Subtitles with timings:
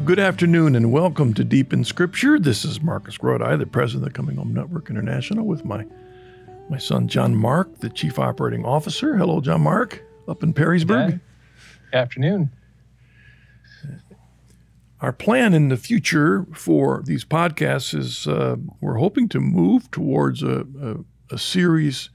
[0.00, 2.38] Well, good afternoon and welcome to Deep in Scripture.
[2.38, 5.84] This is Marcus Grodi, the president of the Coming Home Network International, with my
[6.70, 9.18] my son John Mark, the chief operating officer.
[9.18, 11.10] Hello, John Mark, up in Perrysburg.
[11.10, 11.20] Good
[11.92, 12.50] afternoon.
[15.02, 20.42] Our plan in the future for these podcasts is uh, we're hoping to move towards
[20.42, 22.08] a, a, a, series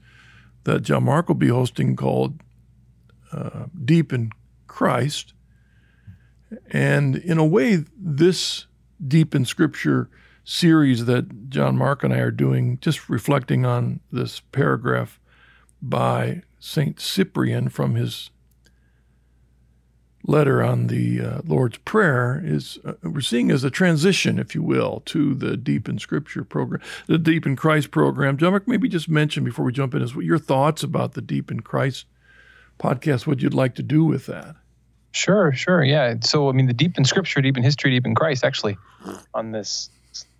[0.64, 2.40] that John Mark will be hosting called
[3.30, 4.32] uh, Deep in
[4.66, 5.34] Christ.
[6.70, 8.66] And in a way, this
[9.06, 10.08] Deep in Scripture
[10.44, 15.20] series that John Mark and I are doing, just reflecting on this paragraph
[15.82, 17.00] by St.
[17.00, 18.30] Cyprian from his
[20.22, 24.62] letter on the uh, Lord's Prayer, is uh, we're seeing as a transition, if you
[24.62, 28.36] will, to the Deep in Scripture program, the Deep in Christ program.
[28.36, 31.22] John Mark, maybe just mention before we jump in is what your thoughts about the
[31.22, 32.06] Deep in Christ
[32.78, 34.56] podcast, what you'd like to do with that.
[35.16, 35.82] Sure, sure.
[35.82, 36.16] Yeah.
[36.20, 38.76] So, I mean, the deep in scripture, deep in history, deep in Christ, actually,
[39.32, 39.88] on this,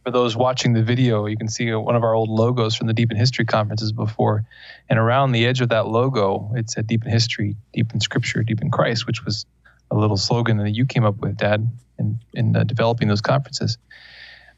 [0.04, 2.92] for those watching the video, you can see one of our old logos from the
[2.92, 4.44] Deep in History conferences before.
[4.90, 8.42] And around the edge of that logo, it said Deep in History, Deep in Scripture,
[8.42, 9.46] Deep in Christ, which was
[9.90, 11.66] a little slogan that you came up with, Dad,
[11.98, 13.78] in, in uh, developing those conferences.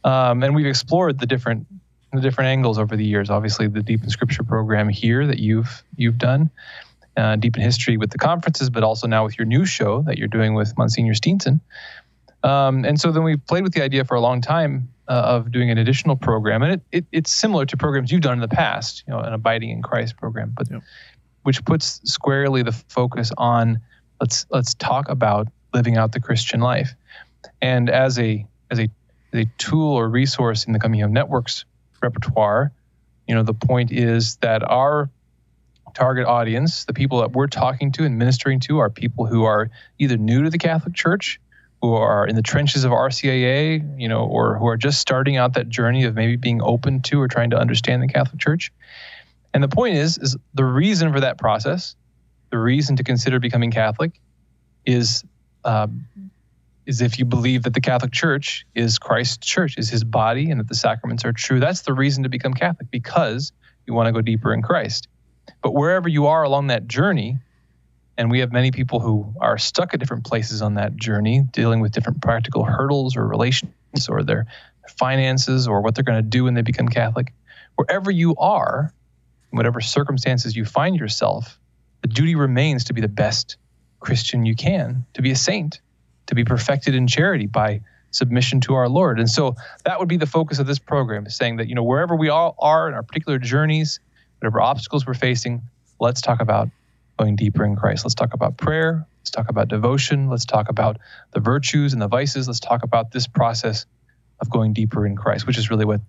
[0.03, 1.67] Um, and we've explored the different
[2.13, 3.31] the different angles over the years.
[3.31, 6.51] Obviously, the Deep in Scripture program here that you've you've done,
[7.19, 10.19] uh, deep in history with the conferences, but also now with your new show that
[10.19, 11.61] you're doing with Monsignor Steenson.
[12.45, 15.51] Um, and so then we've played with the idea for a long time uh, of
[15.51, 18.49] doing an additional program, and it, it, it's similar to programs you've done in the
[18.49, 20.83] past, you know, an Abiding in Christ program, but yep.
[21.43, 23.81] which puts squarely the focus on
[24.21, 26.95] let's let's talk about living out the Christian life,
[27.61, 28.89] and as a as a
[29.33, 31.65] as a tool or resource in the Coming Home Networks
[32.01, 32.71] repertoire,
[33.27, 35.11] you know, the point is that our
[35.99, 39.69] target audience, the people that we're talking to and ministering to, are people who are
[39.99, 41.41] either new to the Catholic Church,
[41.83, 45.55] who are in the trenches of RCIA, you know, or who are just starting out
[45.55, 48.73] that journey of maybe being open to or trying to understand the Catholic Church.
[49.53, 51.97] And the point is, is the reason for that process,
[52.51, 54.13] the reason to consider becoming Catholic,
[54.87, 55.25] is
[55.65, 56.07] um,
[56.87, 60.61] is if you believe that the Catholic Church is Christ's church, is His body, and
[60.61, 61.59] that the sacraments are true.
[61.59, 63.53] That's the reason to become Catholic because
[63.87, 65.09] you want to go deeper in Christ.
[65.63, 67.39] But wherever you are along that journey,
[68.17, 71.81] and we have many people who are stuck at different places on that journey, dealing
[71.81, 73.73] with different practical hurdles or relations
[74.09, 74.47] or their
[74.99, 77.33] finances or what they're going to do when they become Catholic.
[77.77, 78.93] Wherever you are,
[79.51, 81.59] whatever circumstances you find yourself,
[82.03, 83.57] the duty remains to be the best
[84.01, 85.81] Christian you can, to be a saint,
[86.27, 89.19] to be perfected in charity by submission to our Lord.
[89.19, 92.17] And so that would be the focus of this program, saying that, you know, wherever
[92.17, 94.01] we all are in our particular journeys,
[94.41, 95.63] whatever obstacles we're facing,
[96.01, 96.69] let's talk about
[97.19, 98.05] going deeper in Christ.
[98.05, 99.07] Let's talk about prayer.
[99.21, 100.29] Let's talk about devotion.
[100.29, 100.99] Let's talk about
[101.33, 102.47] the virtues and the vices.
[102.47, 103.87] Let's talk about this process
[104.41, 106.01] of going deeper in Christ, which is really what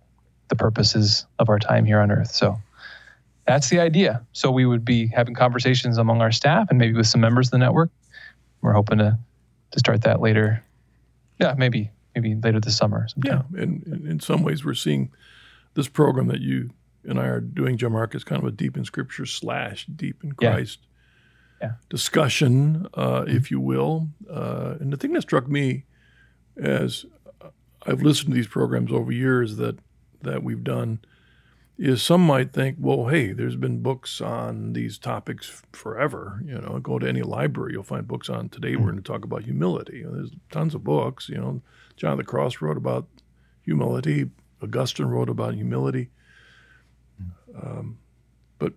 [0.49, 2.31] the purpose is of our time here on earth.
[2.31, 2.57] So
[3.45, 4.25] that's the idea.
[4.33, 7.51] So we would be having conversations among our staff and maybe with some members of
[7.51, 7.89] the network.
[8.61, 9.17] We're hoping to
[9.71, 10.63] to start that later.
[11.39, 13.07] Yeah, maybe maybe later this summer.
[13.07, 13.45] Sometime.
[13.53, 15.11] Yeah, and in some ways, we're seeing
[15.73, 16.71] this program that you
[17.03, 20.33] and I are doing John Marcus kind of a deep in Scripture slash deep in
[20.33, 20.79] Christ
[21.61, 21.67] yeah.
[21.67, 21.73] Yeah.
[21.89, 23.35] discussion, uh, mm-hmm.
[23.35, 24.09] if you will.
[24.29, 25.85] Uh, and the thing that struck me
[26.57, 27.05] as
[27.85, 29.79] I've listened to these programs over years that
[30.21, 30.99] that we've done
[31.77, 36.41] is some might think, well, hey, there's been books on these topics forever.
[36.45, 38.49] You know, go to any library, you'll find books on.
[38.49, 38.85] Today, we're mm-hmm.
[38.85, 40.03] going to talk about humility.
[40.05, 41.29] There's tons of books.
[41.29, 41.61] You know,
[41.95, 43.07] John the Cross wrote about
[43.61, 44.29] humility.
[44.61, 46.09] Augustine wrote about humility.
[47.61, 47.99] Um,
[48.57, 48.73] but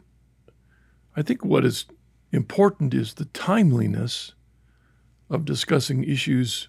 [1.16, 1.86] I think what is
[2.30, 4.34] important is the timeliness
[5.30, 6.68] of discussing issues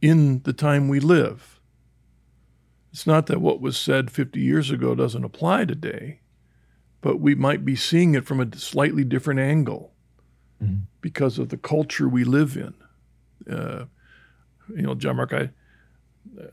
[0.00, 1.60] in the time we live.
[2.92, 6.20] It's not that what was said 50 years ago doesn't apply today,
[7.00, 9.92] but we might be seeing it from a slightly different angle
[10.62, 10.82] mm-hmm.
[11.00, 12.74] because of the culture we live in.
[13.52, 13.84] Uh,
[14.74, 15.50] you know, John Mark, I,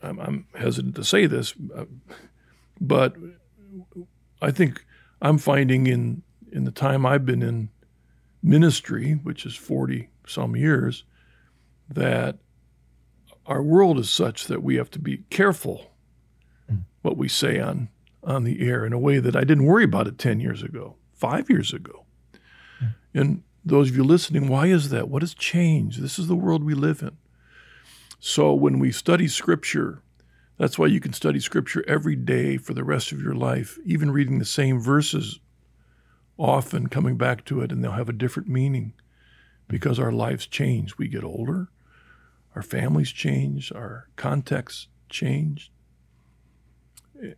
[0.02, 1.84] I'm, I'm hesitant to say this, uh,
[2.80, 3.16] but
[4.40, 4.84] I think
[5.20, 6.22] I'm finding in
[6.52, 7.70] in the time I've been in
[8.42, 11.04] ministry, which is 40 some years,
[11.88, 12.38] that
[13.46, 15.92] our world is such that we have to be careful
[16.70, 16.82] mm.
[17.02, 17.88] what we say on
[18.22, 20.96] on the air in a way that I didn't worry about it 10 years ago,
[21.14, 22.04] 5 years ago.
[22.82, 22.94] Mm.
[23.14, 25.08] And those of you listening, why is that?
[25.08, 26.00] What has changed?
[26.00, 27.16] This is the world we live in.
[28.18, 30.02] So when we study scripture
[30.58, 34.10] that's why you can study Scripture every day for the rest of your life, even
[34.10, 35.38] reading the same verses,
[36.38, 38.94] often coming back to it, and they'll have a different meaning
[39.68, 40.96] because our lives change.
[40.96, 41.68] We get older,
[42.54, 45.70] our families change, our contexts change,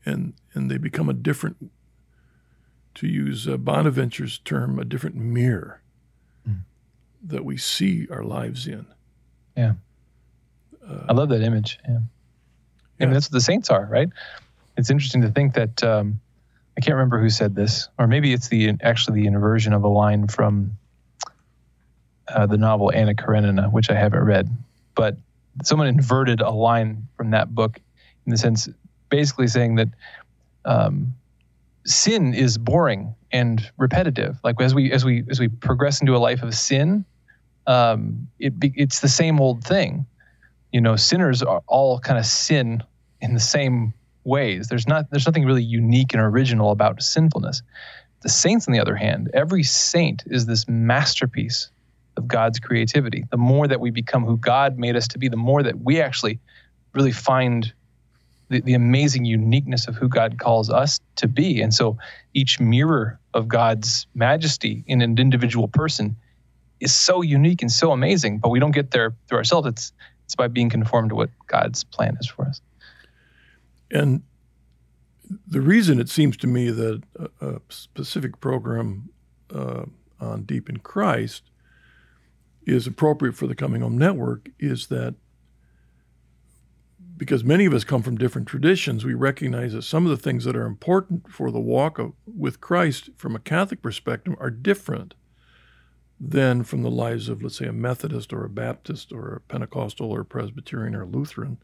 [0.04, 1.70] and and they become a different,
[2.94, 5.82] to use uh, Bonaventure's term, a different mirror
[6.48, 6.60] mm.
[7.22, 8.86] that we see our lives in.
[9.56, 9.74] Yeah,
[10.86, 11.80] uh, I love that image.
[11.88, 11.98] Yeah.
[13.00, 14.08] I mean, that's what the saints are, right?
[14.76, 16.20] It's interesting to think that um,
[16.76, 19.88] I can't remember who said this, or maybe it's the actually the inversion of a
[19.88, 20.76] line from
[22.28, 24.48] uh, the novel Anna Karenina, which I haven't read,
[24.94, 25.16] but
[25.64, 27.80] someone inverted a line from that book
[28.26, 28.68] in the sense,
[29.08, 29.88] basically saying that
[30.64, 31.14] um,
[31.84, 34.38] sin is boring and repetitive.
[34.44, 37.04] Like as we as we as we progress into a life of sin,
[37.66, 40.06] um, it it's the same old thing.
[40.72, 42.82] You know, sinners are all kind of sin
[43.20, 43.94] in the same
[44.24, 44.68] ways.
[44.68, 47.62] There's not there's nothing really unique and original about sinfulness.
[48.20, 51.70] The saints, on the other hand, every saint is this masterpiece
[52.16, 53.24] of God's creativity.
[53.30, 56.00] The more that we become who God made us to be, the more that we
[56.00, 56.40] actually
[56.92, 57.72] really find
[58.48, 61.62] the, the amazing uniqueness of who God calls us to be.
[61.62, 61.96] And so
[62.34, 66.16] each mirror of God's majesty in an individual person
[66.80, 69.68] is so unique and so amazing, but we don't get there through ourselves.
[69.68, 69.92] It's
[70.28, 72.60] it's by being conformed to what God's plan is for us.
[73.90, 74.22] And
[75.46, 79.08] the reason it seems to me that a, a specific program
[79.54, 79.84] uh,
[80.20, 81.44] on Deep in Christ
[82.66, 85.14] is appropriate for the Coming Home Network is that
[87.16, 90.44] because many of us come from different traditions, we recognize that some of the things
[90.44, 95.14] that are important for the walk of, with Christ from a Catholic perspective are different
[96.20, 100.10] than from the lives of, let's say, a Methodist or a Baptist or a Pentecostal
[100.10, 101.58] or a Presbyterian or a Lutheran.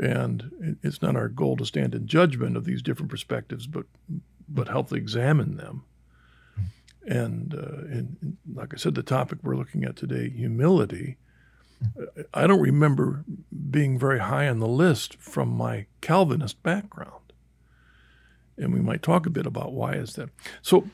[0.00, 3.86] And it's not our goal to stand in judgment of these different perspectives, but
[4.48, 5.84] but help to examine them.
[7.06, 11.16] And, uh, and like I said, the topic we're looking at today, humility.
[12.32, 13.24] I don't remember
[13.70, 17.32] being very high on the list from my Calvinist background.
[18.56, 20.30] And we might talk a bit about why is that.
[20.62, 20.88] So,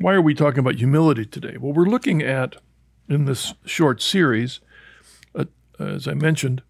[0.00, 1.56] why are we talking about humility today?
[1.58, 2.56] Well, we're looking at
[3.08, 4.60] in this short series,
[5.34, 5.44] uh,
[5.78, 6.62] as I mentioned,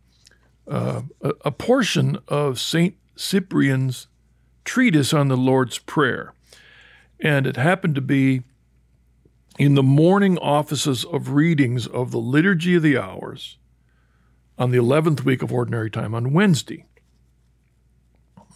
[0.66, 4.08] uh, a, a portion of Saint Cyprian's
[4.64, 6.34] treatise on the Lord's Prayer,
[7.20, 8.42] and it happened to be
[9.58, 13.58] in the morning offices of readings of the Liturgy of the Hours
[14.58, 16.86] on the 11th week of Ordinary Time on Wednesday.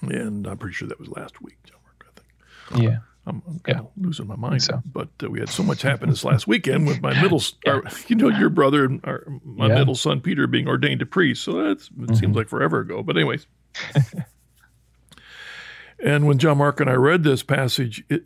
[0.02, 2.82] And I'm pretty sure that was last week, John I think.
[2.82, 2.98] Yeah.
[3.26, 4.62] I'm, I'm kind of losing my mind.
[4.62, 4.82] So.
[4.84, 7.72] But uh, we had so much happen this last weekend with my middle, yeah.
[7.72, 9.76] our, you know, your brother and our, my yeah.
[9.76, 11.42] middle son Peter being ordained a priest.
[11.42, 12.14] So that's it mm-hmm.
[12.14, 13.02] seems like forever ago.
[13.02, 13.46] But anyways,
[16.04, 18.24] and when John Mark and I read this passage, it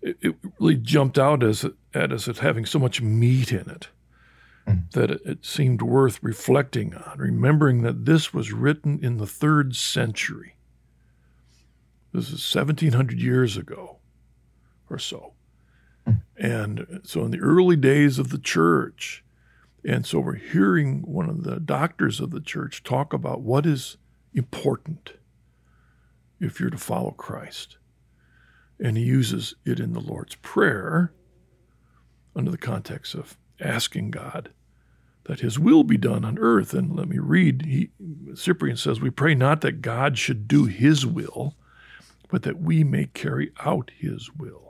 [0.00, 1.64] it, really jumped out as
[1.94, 3.88] at us as having so much meat in it
[4.66, 4.88] mm.
[4.92, 9.74] that it, it seemed worth reflecting on, remembering that this was written in the third
[9.74, 10.54] century.
[12.12, 13.97] This is 1700 years ago
[14.90, 15.32] or so.
[16.06, 16.20] Mm.
[16.36, 19.24] And so, in the early days of the church,
[19.84, 23.96] and so we're hearing one of the doctors of the church talk about what is
[24.34, 25.14] important
[26.40, 27.78] if you're to follow Christ.
[28.80, 31.12] And he uses it in the Lord's Prayer
[32.36, 34.50] under the context of asking God
[35.24, 36.72] that his will be done on earth.
[36.72, 37.62] And let me read.
[37.66, 37.90] He,
[38.34, 41.54] Cyprian says, We pray not that God should do his will,
[42.28, 44.67] but that we may carry out his will.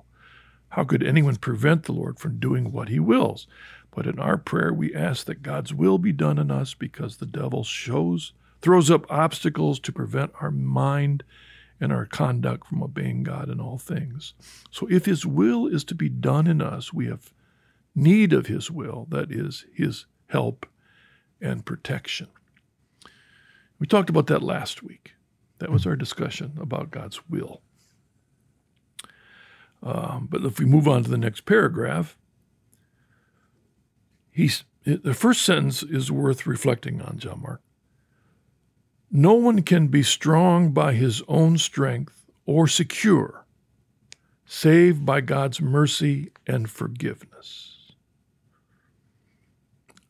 [0.71, 3.47] How could anyone prevent the Lord from doing what he wills?
[3.95, 7.27] But in our prayer, we ask that God's will be done in us because the
[7.27, 11.25] devil shows, throws up obstacles to prevent our mind
[11.81, 14.35] and our conduct from obeying God in all things.
[14.71, 17.33] So if His will is to be done in us, we have
[17.95, 20.67] need of His will, that is, His help
[21.41, 22.29] and protection.
[23.79, 25.13] We talked about that last week.
[25.59, 27.63] That was our discussion about God's will.
[29.83, 32.17] Um, but if we move on to the next paragraph,
[34.31, 37.61] he's, the first sentence is worth reflecting on, John Mark.
[39.11, 43.47] No one can be strong by his own strength or secure,
[44.45, 47.93] save by God's mercy and forgiveness.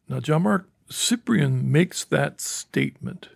[0.08, 3.28] Now, John Mark Cyprian makes that statement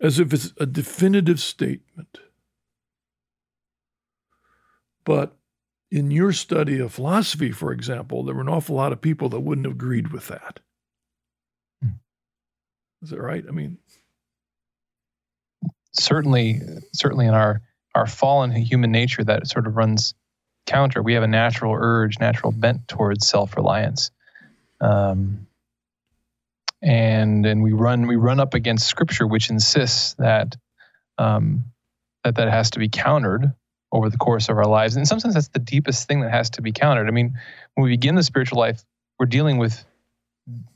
[0.00, 2.18] as if it's a definitive statement.
[5.06, 5.36] But
[5.90, 9.40] in your study of philosophy, for example, there were an awful lot of people that
[9.40, 10.60] wouldn't have agreed with that.
[13.02, 13.44] Is it right?
[13.46, 13.78] I mean,
[15.92, 16.60] certainly,
[16.92, 17.62] certainly in our
[17.94, 20.12] our fallen human nature, that sort of runs
[20.66, 21.02] counter.
[21.02, 24.10] We have a natural urge, natural bent towards self reliance.
[24.80, 25.46] Um,
[26.82, 30.56] and and we run we run up against Scripture, which insists that
[31.16, 31.66] um,
[32.24, 33.52] that that has to be countered
[33.92, 34.96] over the course of our lives.
[34.96, 37.08] And in some sense, that's the deepest thing that has to be countered.
[37.08, 37.38] I mean,
[37.74, 38.84] when we begin the spiritual life,
[39.18, 39.84] we're dealing with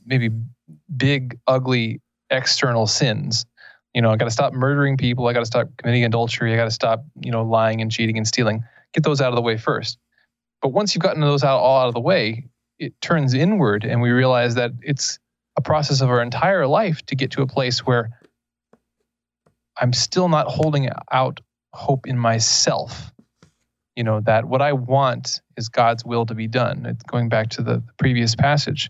[0.05, 0.29] maybe
[0.95, 3.45] big, ugly external sins.
[3.93, 5.27] You know, I got to stop murdering people.
[5.27, 6.53] I got to stop committing adultery.
[6.53, 8.63] I got to stop, you know, lying and cheating and stealing.
[8.93, 9.97] Get those out of the way first.
[10.61, 12.47] But once you've gotten those out all out of the way,
[12.79, 15.19] it turns inward, and we realize that it's
[15.57, 18.09] a process of our entire life to get to a place where
[19.77, 21.41] I'm still not holding out
[21.73, 23.11] hope in myself.
[23.95, 26.85] You know, that what I want is God's will to be done.
[26.85, 28.89] It's going back to the previous passage.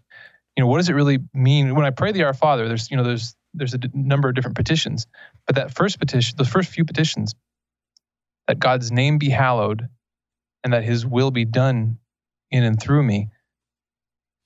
[0.56, 2.68] You know, what does it really mean when I pray the Our Father?
[2.68, 5.08] There's, you know, there's there's a d- number of different petitions,
[5.48, 7.36] but that first petition, the first few petitions,
[8.48, 9.90] that God's name be hallowed,
[10.64, 11.98] and that His will be done
[12.52, 13.30] in and through me,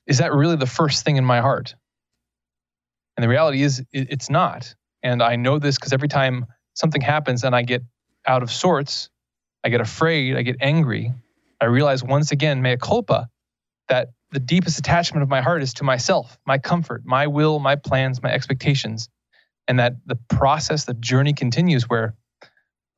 [0.07, 1.75] is that really the first thing in my heart?
[3.17, 4.75] And the reality is, it's not.
[5.03, 7.83] And I know this because every time something happens and I get
[8.27, 9.09] out of sorts,
[9.63, 11.13] I get afraid, I get angry,
[11.59, 13.29] I realize once again, mea culpa,
[13.87, 17.75] that the deepest attachment of my heart is to myself, my comfort, my will, my
[17.75, 19.09] plans, my expectations.
[19.67, 22.13] And that the process, the journey continues where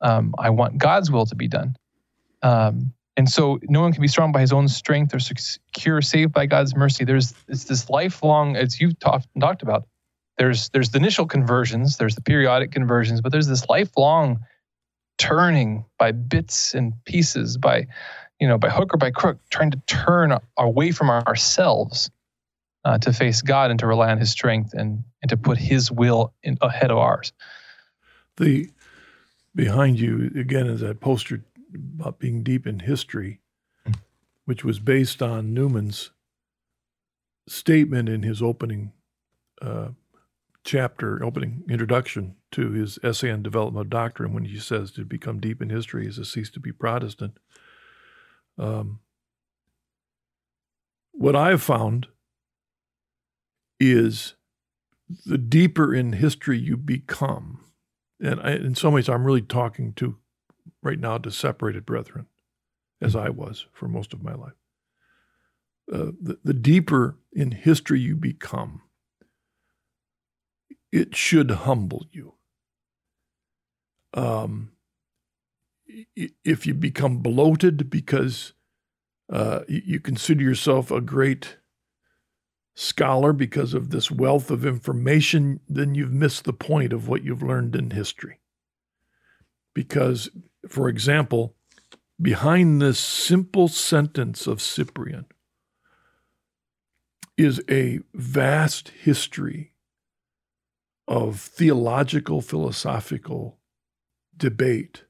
[0.00, 1.76] um, I want God's will to be done.
[2.42, 6.32] Um, and so no one can be strong by his own strength or secure, saved
[6.32, 7.04] by God's mercy.
[7.04, 9.88] There's it's this lifelong, as you've talked, talked about,
[10.38, 14.40] there's there's the initial conversions, there's the periodic conversions, but there's this lifelong
[15.18, 17.86] turning by bits and pieces, by
[18.40, 22.10] you know, by hook or by crook, trying to turn away from ourselves
[22.84, 25.90] uh, to face God and to rely on His strength and and to put His
[25.90, 27.32] will in, ahead of ours.
[28.36, 28.70] The
[29.54, 31.42] behind you again is that poster
[31.74, 33.40] about being deep in history,
[34.44, 36.10] which was based on Newman's
[37.48, 38.92] statement in his opening
[39.60, 39.88] uh,
[40.68, 45.40] chapter, opening introduction to his essay on development of doctrine, when he says to become
[45.40, 47.38] deep in history is to cease to be Protestant.
[48.58, 49.00] Um,
[51.12, 52.08] what I've found
[53.80, 54.34] is
[55.24, 57.64] the deeper in history you become,
[58.20, 60.18] and I, in some ways, I'm really talking to
[60.82, 62.26] right now to separated brethren,
[63.00, 64.52] as I was for most of my life.
[65.90, 68.82] Uh, the, the deeper in history you become,
[70.92, 72.34] it should humble you.
[74.14, 74.72] Um,
[76.44, 78.52] if you become bloated because
[79.30, 81.56] uh, you consider yourself a great
[82.74, 87.42] scholar because of this wealth of information, then you've missed the point of what you've
[87.42, 88.38] learned in history.
[89.74, 90.30] Because,
[90.68, 91.54] for example,
[92.20, 95.26] behind this simple sentence of Cyprian
[97.36, 99.72] is a vast history
[101.08, 103.58] of theological, philosophical
[104.36, 105.04] debate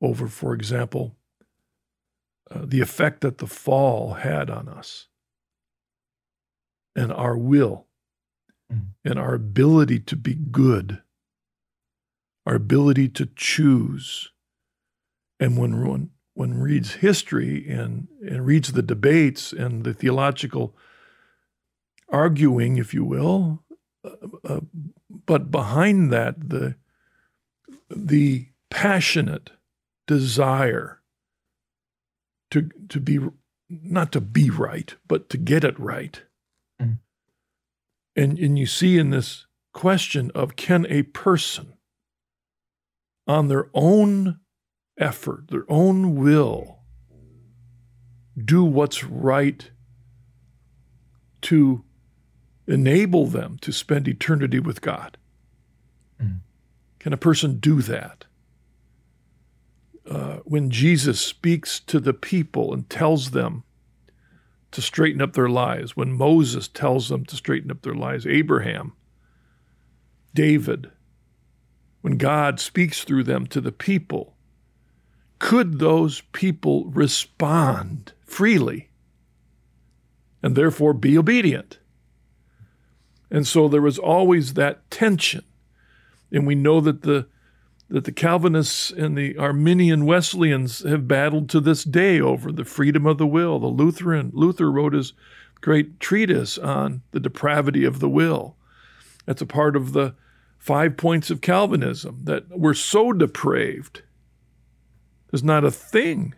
[0.00, 1.16] over, for example,
[2.50, 5.06] uh, the effect that the fall had on us
[6.96, 7.86] and our will
[8.72, 8.86] mm.
[9.04, 11.02] and our ability to be good,
[12.46, 14.30] our ability to choose.
[15.38, 20.74] And when one, one reads history and, and reads the debates and the theological
[22.10, 23.63] arguing, if you will,
[24.04, 24.60] uh,
[25.26, 26.76] but behind that, the
[27.90, 29.50] the passionate
[30.06, 31.00] desire
[32.50, 33.18] to to be
[33.68, 36.22] not to be right, but to get it right.
[36.80, 36.98] Mm.
[38.16, 41.74] And and you see in this question of can a person
[43.26, 44.40] on their own
[44.98, 46.80] effort, their own will,
[48.42, 49.70] do what's right
[51.42, 51.83] to
[52.66, 55.16] enable them to spend eternity with God?
[56.22, 56.40] Mm.
[56.98, 58.24] Can a person do that?
[60.08, 63.64] Uh, when Jesus speaks to the people and tells them
[64.70, 68.92] to straighten up their lives, when Moses tells them to straighten up their lives, Abraham,
[70.34, 70.90] David,
[72.00, 74.34] when God speaks through them to the people,
[75.38, 78.90] could those people respond freely
[80.42, 81.78] and therefore be obedient?
[83.30, 85.44] And so there was always that tension.
[86.30, 87.26] And we know that the
[87.90, 93.06] that the Calvinists and the Arminian Wesleyans have battled to this day over the freedom
[93.06, 93.58] of the will.
[93.58, 95.12] The Lutheran Luther wrote his
[95.60, 98.56] great treatise on the depravity of the will.
[99.26, 100.14] That's a part of the
[100.58, 104.02] five points of Calvinism that we're so depraved.
[105.30, 106.34] There's not a thing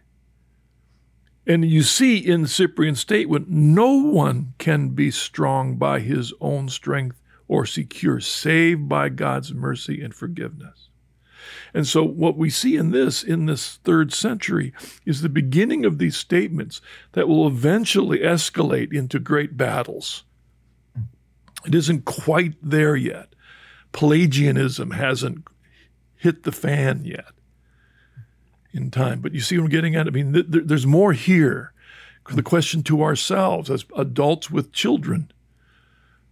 [1.47, 7.21] And you see in Cyprian's statement, no one can be strong by his own strength
[7.47, 10.89] or secure, save by God's mercy and forgiveness.
[11.73, 14.73] And so, what we see in this, in this third century,
[15.05, 16.81] is the beginning of these statements
[17.13, 20.25] that will eventually escalate into great battles.
[21.65, 23.35] It isn't quite there yet.
[23.93, 25.47] Pelagianism hasn't
[26.17, 27.36] hit the fan yet
[28.77, 29.21] in time.
[29.21, 30.07] But you see what I'm getting at?
[30.07, 31.73] I mean, th- th- there's more here.
[32.29, 35.31] The question to ourselves as adults with children,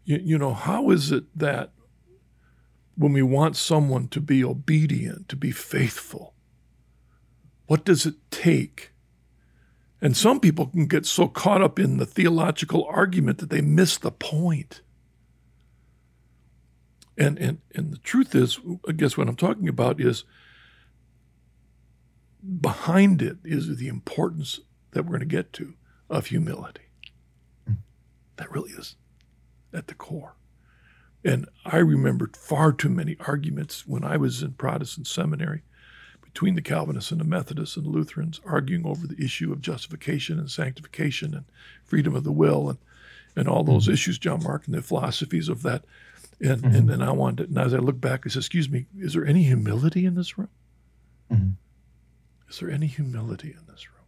[0.04, 1.70] you, you know, how is it that
[2.96, 6.34] when we want someone to be obedient, to be faithful,
[7.66, 8.90] what does it take?
[10.00, 13.96] And some people can get so caught up in the theological argument that they miss
[13.96, 14.82] the point.
[17.16, 18.58] And, and, and the truth is,
[18.88, 20.24] I guess what I'm talking about is
[22.60, 24.60] behind it is the importance
[24.92, 25.74] that we're going to get to
[26.10, 26.82] of humility.
[28.36, 28.96] That really is
[29.72, 30.34] at the core.
[31.24, 35.62] And I remembered far too many arguments when I was in Protestant seminary
[36.22, 40.50] between the Calvinists and the Methodists and Lutherans arguing over the issue of justification and
[40.50, 41.44] sanctification and
[41.84, 42.78] freedom of the will and,
[43.36, 43.92] and all those mm-hmm.
[43.94, 45.84] issues, John Mark, and the philosophies of that.
[46.40, 46.74] And, mm-hmm.
[46.74, 49.24] and, and I wanted, and as I look back, I said, excuse me, is there
[49.24, 50.50] any humility in this room?
[51.32, 51.50] Mm-hmm.
[52.54, 54.06] Is there any humility in this room?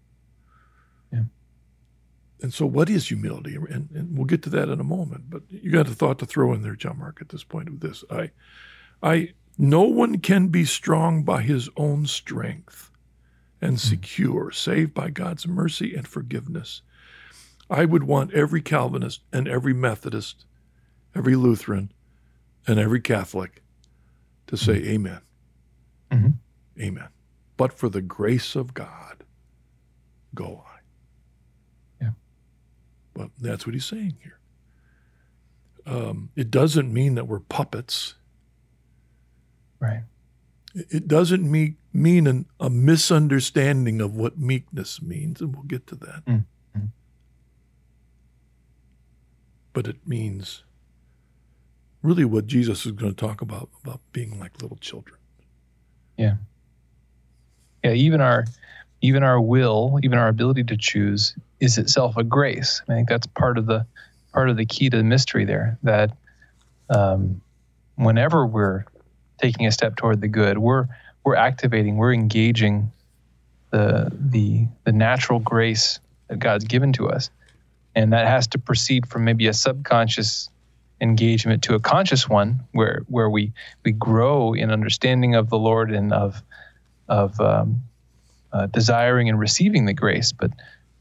[1.12, 2.44] Yeah.
[2.44, 3.56] And so, what is humility?
[3.56, 5.28] And, and we'll get to that in a moment.
[5.28, 7.80] But you got a thought to throw in there, John Mark, at this point of
[7.80, 8.04] this.
[8.08, 8.30] I,
[9.02, 12.92] I, no one can be strong by his own strength
[13.60, 13.88] and mm-hmm.
[13.88, 16.82] secure, saved by God's mercy and forgiveness.
[17.68, 20.44] I would want every Calvinist and every Methodist,
[21.16, 21.90] every Lutheran,
[22.64, 23.64] and every Catholic
[24.46, 24.90] to say, mm-hmm.
[24.90, 25.20] Amen.
[26.12, 26.80] Mm-hmm.
[26.80, 27.08] Amen
[27.56, 29.24] but for the grace of God,
[30.34, 32.04] go I.
[32.04, 32.10] Yeah.
[33.14, 34.38] Well, that's what he's saying here.
[35.86, 38.14] Um, it doesn't mean that we're puppets.
[39.80, 40.02] Right.
[40.74, 45.94] It doesn't mean, mean an, a misunderstanding of what meekness means, and we'll get to
[45.96, 46.24] that.
[46.26, 46.86] Mm-hmm.
[49.72, 50.64] But it means
[52.02, 55.18] really what Jesus is going to talk about about being like little children.
[56.16, 56.36] Yeah
[57.86, 58.44] yeah, even our
[59.00, 62.82] even our will, even our ability to choose is itself a grace.
[62.88, 63.86] I think that's part of the
[64.32, 65.78] part of the key to the mystery there.
[65.84, 66.16] That
[66.90, 67.40] um,
[67.94, 68.84] whenever we're
[69.40, 70.86] taking a step toward the good, we're
[71.24, 72.90] we're activating, we're engaging
[73.70, 77.30] the the the natural grace that God's given to us,
[77.94, 80.50] and that has to proceed from maybe a subconscious
[81.00, 83.52] engagement to a conscious one, where where we
[83.84, 86.42] we grow in understanding of the Lord and of
[87.08, 87.82] of um,
[88.52, 90.50] uh, desiring and receiving the grace, but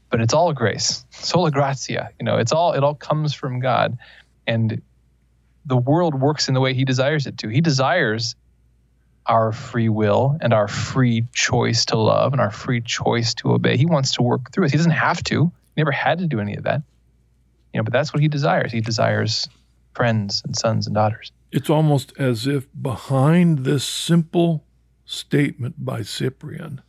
[0.08, 2.10] but it's all grace, sola gratia.
[2.18, 3.98] You know, it's all it all comes from God,
[4.46, 4.80] and
[5.64, 7.48] the world works in the way He desires it to.
[7.48, 8.36] He desires
[9.26, 13.76] our free will and our free choice to love and our free choice to obey.
[13.76, 14.70] He wants to work through us.
[14.70, 15.50] He doesn't have to.
[15.74, 16.82] He never had to do any of that.
[17.72, 18.70] You know, but that's what he desires.
[18.72, 19.48] He desires
[19.94, 21.32] friends and sons and daughters.
[21.50, 24.65] It's almost as if behind this simple
[25.06, 26.82] statement by Cyprian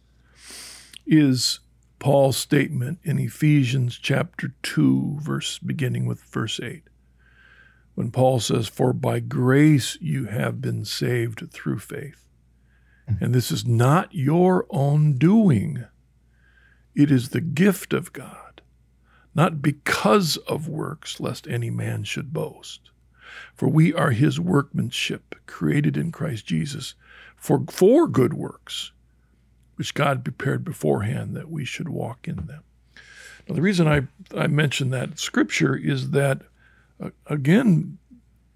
[1.06, 1.60] is
[1.99, 6.84] Paul's statement in Ephesians chapter 2, verse beginning with verse 8.
[7.95, 12.25] When Paul says, For by grace you have been saved through faith.
[13.21, 15.86] And this is not your own doing,
[16.93, 18.62] it is the gift of God,
[19.34, 22.91] not because of works, lest any man should boast.
[23.53, 26.95] For we are his workmanship, created in Christ Jesus
[27.38, 28.91] for, for good works,
[29.76, 32.63] which God prepared beforehand that we should walk in them.
[33.47, 34.02] Now, the reason I,
[34.36, 36.41] I mention that scripture is that,
[37.02, 37.97] uh, again,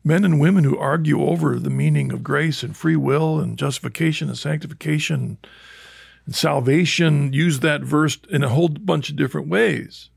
[0.03, 4.27] men and women who argue over the meaning of grace and free will and justification
[4.27, 5.37] and sanctification
[6.25, 10.09] and salvation use that verse in a whole bunch of different ways.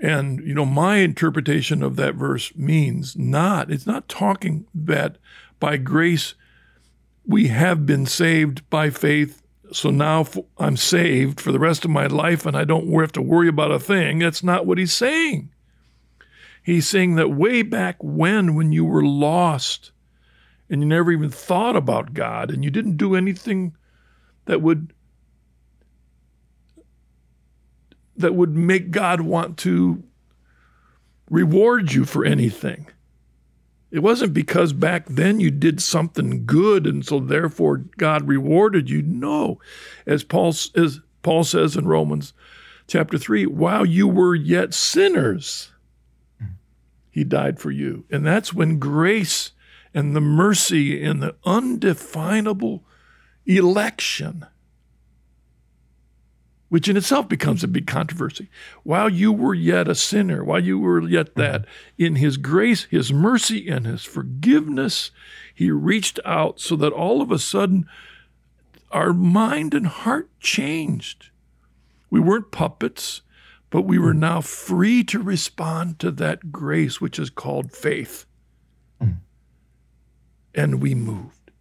[0.00, 5.16] And, you know, my interpretation of that verse means not, it's not talking that
[5.60, 6.34] by grace
[7.26, 9.42] we have been saved by faith.
[9.72, 10.26] So now
[10.58, 13.72] I'm saved for the rest of my life and I don't have to worry about
[13.72, 14.18] a thing.
[14.18, 15.50] That's not what he's saying.
[16.62, 19.92] He's saying that way back when, when you were lost
[20.70, 23.76] and you never even thought about God and you didn't do anything
[24.46, 24.92] that would
[28.16, 30.04] that would make God want to
[31.28, 32.86] reward you for anything.
[33.94, 39.02] It wasn't because back then you did something good and so therefore God rewarded you.
[39.02, 39.60] No.
[40.04, 42.32] As Paul as Paul says in Romans
[42.88, 45.70] chapter 3, while you were yet sinners,
[47.08, 48.04] he died for you.
[48.10, 49.52] And that's when grace
[49.94, 52.82] and the mercy and the undefinable
[53.46, 54.44] election,
[56.74, 58.50] which in itself becomes a big controversy.
[58.82, 61.66] While you were yet a sinner, while you were yet that,
[61.98, 65.12] in his grace, his mercy, and his forgiveness,
[65.54, 67.86] he reached out so that all of a sudden
[68.90, 71.30] our mind and heart changed.
[72.10, 73.22] We weren't puppets,
[73.70, 78.26] but we were now free to respond to that grace, which is called faith.
[79.00, 79.18] Mm.
[80.56, 81.52] And we moved.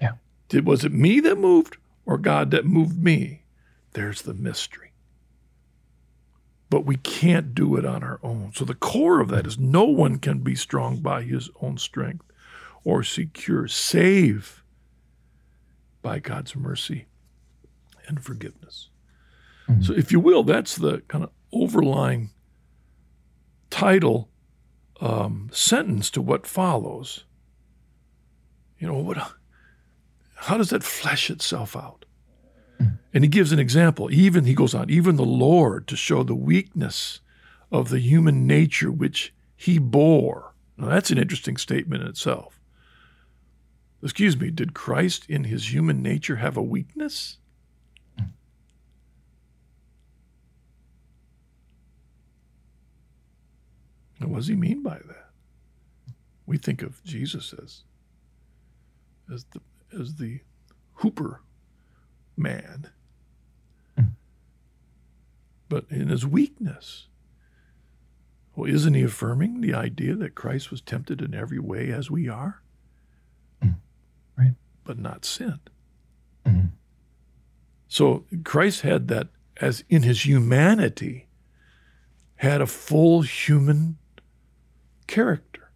[0.00, 0.12] Yeah.
[0.48, 3.37] Did, was it me that moved or God that moved me?
[3.98, 4.92] There's the mystery.
[6.70, 8.52] But we can't do it on our own.
[8.54, 12.24] So the core of that is no one can be strong by his own strength
[12.84, 14.62] or secure, save
[16.00, 17.06] by God's mercy
[18.06, 18.90] and forgiveness.
[19.68, 19.82] Mm-hmm.
[19.82, 22.30] So, if you will, that's the kind of overlying
[23.68, 24.28] title
[25.00, 27.24] um, sentence to what follows.
[28.78, 29.18] You know, what,
[30.36, 31.97] how does that flesh itself out?
[33.14, 34.12] And he gives an example.
[34.12, 37.20] Even, he goes on, even the Lord to show the weakness
[37.72, 40.54] of the human nature which he bore.
[40.76, 42.60] Now, that's an interesting statement in itself.
[44.02, 47.38] Excuse me, did Christ in his human nature have a weakness?
[54.20, 55.30] what does he mean by that?
[56.46, 57.82] We think of Jesus as
[59.32, 59.60] as the
[59.98, 60.40] as the
[60.94, 61.42] hooper
[62.38, 62.90] man.
[65.68, 67.08] But in his weakness,
[68.56, 72.28] well, isn't he affirming the idea that Christ was tempted in every way as we
[72.28, 72.62] are?
[74.38, 74.54] right.
[74.84, 75.70] but not sinned.
[76.46, 76.68] Mm-hmm.
[77.88, 81.26] So Christ had that as in his humanity,
[82.36, 83.98] had a full human
[85.06, 85.70] character,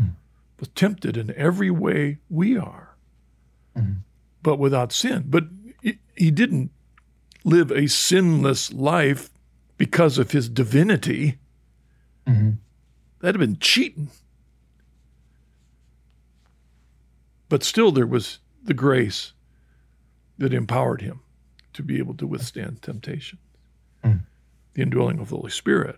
[0.00, 0.10] mm-hmm.
[0.58, 2.96] was tempted in every way we are,
[3.76, 4.00] mm-hmm.
[4.42, 5.24] but without sin.
[5.26, 5.44] But
[6.20, 6.70] he didn't
[7.44, 9.30] live a sinless life
[9.78, 11.38] because of his divinity.
[12.26, 12.50] Mm-hmm.
[13.20, 14.10] That'd have been cheating.
[17.48, 19.32] But still, there was the grace
[20.36, 21.20] that empowered him
[21.72, 23.38] to be able to withstand temptation,
[24.04, 24.20] mm.
[24.74, 25.96] the indwelling of the Holy Spirit.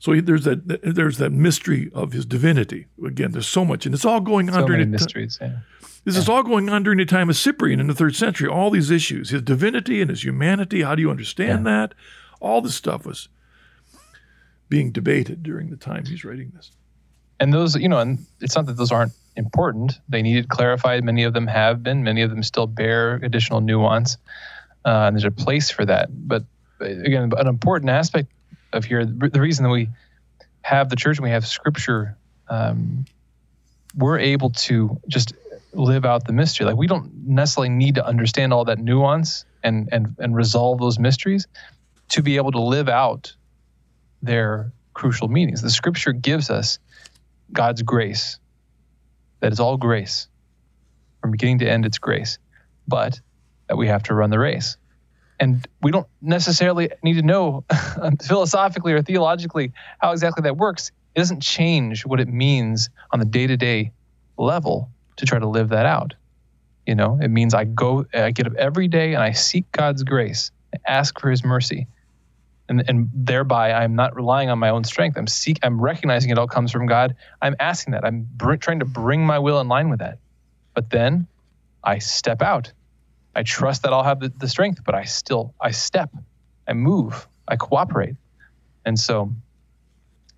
[0.00, 2.86] So there's that there's that mystery of his divinity.
[3.04, 5.38] Again, there's so much, and it's all going so on during mysteries.
[5.40, 5.58] Yeah.
[6.04, 6.20] This yeah.
[6.20, 8.48] is all going on during the time of Cyprian in the third century.
[8.48, 10.82] All these issues, his divinity and his humanity.
[10.82, 11.86] How do you understand yeah.
[11.86, 11.94] that?
[12.40, 13.28] All this stuff was
[14.68, 16.70] being debated during the time he's writing this.
[17.40, 19.98] And those, you know, and it's not that those aren't important.
[20.08, 21.04] They needed clarified.
[21.04, 22.04] Many of them have been.
[22.04, 24.16] Many of them still bear additional nuance.
[24.84, 26.08] Uh, and there's a place for that.
[26.10, 26.44] But
[26.80, 28.30] again, an important aspect
[28.72, 29.88] of here, the reason that we
[30.62, 32.16] have the church and we have scripture,
[32.48, 33.04] um,
[33.96, 35.32] we're able to just
[35.72, 36.66] live out the mystery.
[36.66, 40.98] Like we don't necessarily need to understand all that nuance and and and resolve those
[40.98, 41.46] mysteries
[42.10, 43.34] to be able to live out
[44.22, 45.62] their crucial meanings.
[45.62, 46.78] The scripture gives us
[47.52, 48.38] God's grace
[49.40, 50.28] that is all grace.
[51.20, 52.38] From beginning to end, it's grace.
[52.86, 53.20] But
[53.68, 54.76] that we have to run the race.
[55.40, 57.64] And we don't necessarily need to know
[58.22, 60.90] philosophically or theologically how exactly that works.
[61.14, 63.92] It doesn't change what it means on the day to day
[64.36, 66.14] level to try to live that out.
[66.86, 70.02] You know, it means I go, I get up every day and I seek God's
[70.04, 71.86] grace, I ask for his mercy.
[72.70, 75.16] And, and thereby I'm not relying on my own strength.
[75.16, 77.16] I'm seek, I'm recognizing it all comes from God.
[77.40, 78.04] I'm asking that.
[78.04, 80.18] I'm br- trying to bring my will in line with that.
[80.74, 81.28] But then
[81.82, 82.72] I step out.
[83.34, 86.10] I trust that I'll have the, the strength, but I still I step,
[86.66, 88.16] I move, I cooperate,
[88.84, 89.32] and so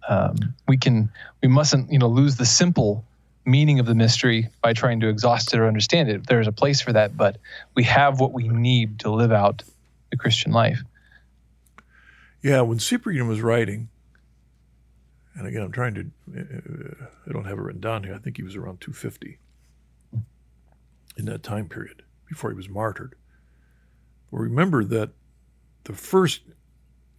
[0.08, 0.36] um,
[0.68, 1.10] we can
[1.42, 3.04] we mustn't you know lose the simple
[3.44, 6.26] meaning of the mystery by trying to exhaust it or understand it.
[6.26, 7.38] There's a place for that, but
[7.74, 9.62] we have what we need to live out
[10.10, 10.82] the Christian life.
[12.42, 13.88] Yeah, when Cyprian was writing,
[15.34, 16.00] and again, I'm trying to,
[16.38, 18.14] uh, I don't have it written down here.
[18.14, 19.38] I think he was around 250
[21.16, 23.14] in that time period before he was martyred.
[24.30, 25.10] But remember that
[25.84, 26.42] the first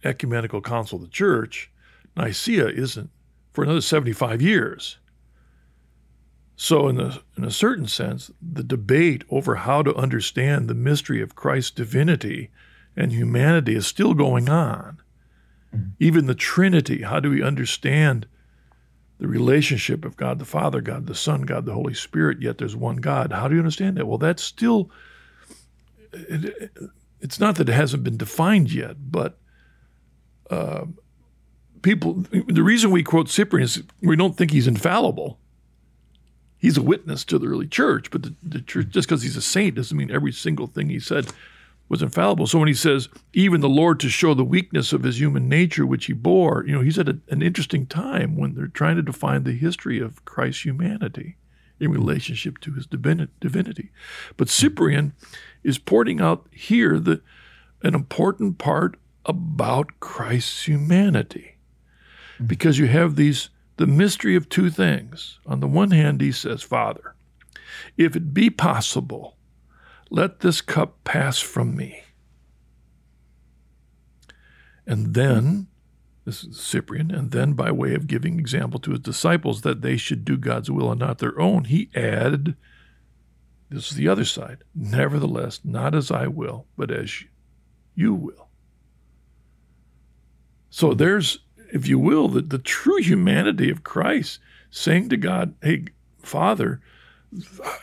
[0.02, 1.70] ecumenical council of the church,
[2.16, 3.10] Nicaea, isn't
[3.52, 4.98] for another 75 years.
[6.56, 11.20] So, in a, in a certain sense, the debate over how to understand the mystery
[11.20, 12.50] of Christ's divinity
[12.96, 14.98] and humanity is still going on.
[15.74, 15.88] Mm-hmm.
[15.98, 18.26] Even the Trinity, how do we understand
[19.22, 22.74] the relationship of God the Father, God the Son, God the Holy Spirit, yet there's
[22.74, 23.30] one God?
[23.30, 24.08] How do you understand that?
[24.08, 24.90] Well, that's still,
[27.20, 29.38] it's not that it hasn't been defined yet, but
[30.50, 30.86] uh,
[31.82, 35.38] people, the reason we quote Cyprian is we don't think he's infallible.
[36.58, 39.42] He's a witness to the early church, but the, the church, just because he's a
[39.42, 41.28] saint doesn't mean every single thing he said
[41.88, 42.46] was infallible.
[42.46, 45.84] So when he says, even the Lord to show the weakness of his human nature,
[45.84, 49.02] which he bore, you know, he's at a, an interesting time when they're trying to
[49.02, 51.36] define the history of Christ's humanity
[51.80, 53.90] in relationship to his divinity.
[54.36, 55.12] But Cyprian
[55.64, 57.20] is pointing out here the,
[57.82, 61.56] an important part about Christ's humanity.
[62.34, 62.46] Mm-hmm.
[62.46, 65.40] Because you have these the mystery of two things.
[65.46, 67.14] On the one hand, he says, Father,
[67.96, 69.36] if it be possible,
[70.12, 72.02] let this cup pass from me.
[74.86, 75.68] And then,
[76.26, 79.96] this is Cyprian, and then by way of giving example to his disciples that they
[79.96, 82.56] should do God's will and not their own, he added,
[83.70, 87.24] this is the other side, nevertheless, not as I will, but as
[87.94, 88.50] you will.
[90.68, 91.38] So there's,
[91.72, 95.86] if you will, the, the true humanity of Christ saying to God, Hey,
[96.18, 96.82] Father,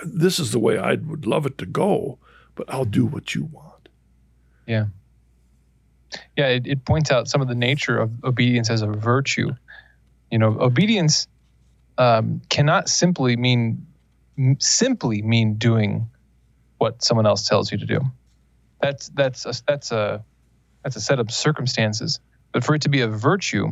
[0.04, 2.20] this is the way I would love it to go,
[2.56, 3.90] but I'll do what you want.
[4.68, 4.86] Yeah.
[6.38, 9.52] Yeah, it, it points out some of the nature of obedience as a virtue.
[10.32, 11.28] You know, obedience
[11.98, 13.86] um, cannot simply mean
[14.60, 16.10] simply mean doing
[16.78, 18.00] what someone else tells you to do.
[18.82, 20.24] That's that's a, that's a
[20.84, 22.20] that's a set of circumstances
[22.52, 23.68] but for it to be a virtue,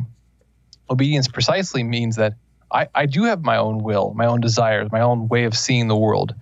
[0.88, 2.34] obedience precisely means that
[2.72, 5.88] I, I do have my own will, my own desires, my own way of seeing
[5.88, 6.34] the world,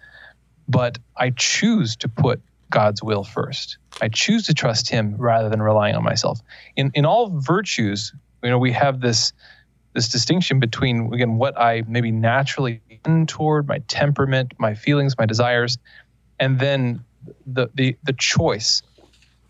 [0.69, 3.79] but I choose to put God's will first.
[4.01, 6.41] I choose to trust Him rather than relying on myself.
[6.75, 8.13] In in all virtues,
[8.43, 9.33] you know, we have this
[9.95, 15.27] this distinction between again what I maybe naturally tend toward, my temperament, my feelings, my
[15.27, 15.79] desires,
[16.39, 17.05] and then
[17.47, 18.83] the the the choice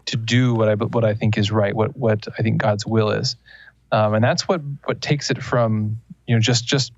[0.06, 3.10] to do what I what I think is right, what what I think God's will
[3.10, 3.36] is,
[3.90, 6.92] um, and that's what what takes it from you know just just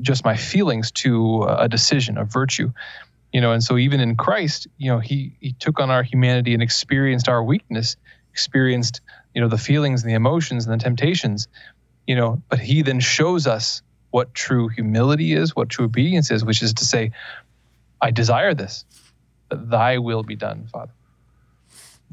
[0.00, 2.72] just my feelings to a decision, a virtue,
[3.32, 3.52] you know.
[3.52, 7.28] And so even in Christ, you know, he he took on our humanity and experienced
[7.28, 7.96] our weakness,
[8.32, 9.00] experienced
[9.34, 11.48] you know the feelings and the emotions and the temptations,
[12.06, 12.42] you know.
[12.48, 16.74] But he then shows us what true humility is, what true obedience is, which is
[16.74, 17.12] to say,
[18.00, 18.84] I desire this,
[19.50, 20.92] Thy will be done, Father.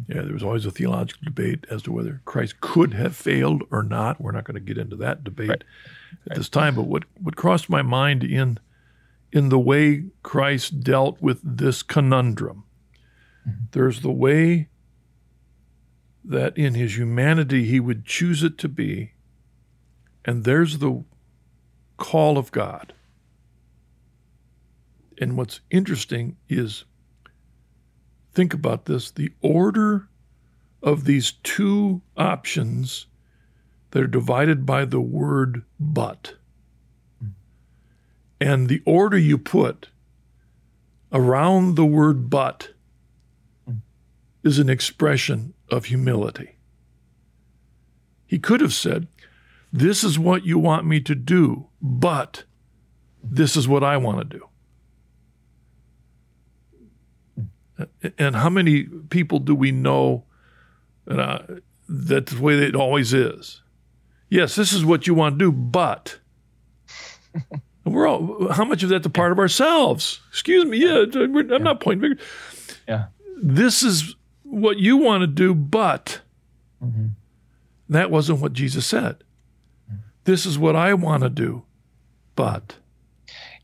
[0.08, 3.82] Yeah, there was always a theological debate as to whether Christ could have failed or
[3.82, 4.20] not.
[4.20, 5.64] We're not going to get into that debate right.
[5.64, 6.38] at right.
[6.38, 6.76] this time.
[6.76, 8.60] But what, what crossed my mind in
[9.32, 12.64] in the way Christ dealt with this conundrum,
[13.48, 13.66] mm-hmm.
[13.72, 14.70] there's the way
[16.24, 19.12] that in his humanity he would choose it to be,
[20.24, 21.04] and there's the
[21.98, 22.94] call of God.
[25.20, 26.86] And what's interesting is
[28.36, 30.10] think about this the order
[30.84, 33.08] of these two options
[33.92, 36.36] that are divided by the word but.
[38.40, 39.90] And the order you put
[41.12, 42.70] around the word but
[44.44, 46.58] is an expression of humility.
[48.28, 49.08] He could have said,
[49.72, 52.44] This is what you want me to do, but
[53.24, 54.48] this is what I want to do.
[58.18, 60.24] And how many people do we know
[61.10, 61.40] uh,
[61.88, 63.62] that's the way it always is?
[64.30, 66.20] Yes, this is what you want to do, but
[67.84, 68.52] we're all.
[68.52, 70.22] How much of that's a part of ourselves?
[70.30, 70.78] Excuse me.
[70.78, 71.58] Yeah, I'm yeah.
[71.58, 72.26] not pointing fingers.
[72.88, 73.06] Yeah.
[73.38, 76.22] This is what you want to do, but
[76.84, 77.08] mm-hmm.
[77.90, 79.24] that wasn't what Jesus said.
[79.90, 80.00] Mm-hmm.
[80.24, 81.64] This is what I want to do,
[82.36, 82.76] but.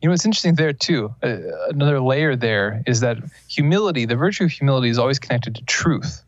[0.01, 1.13] You know, what's interesting there too.
[1.21, 1.37] Uh,
[1.69, 6.23] another layer there is that humility, the virtue of humility, is always connected to truth.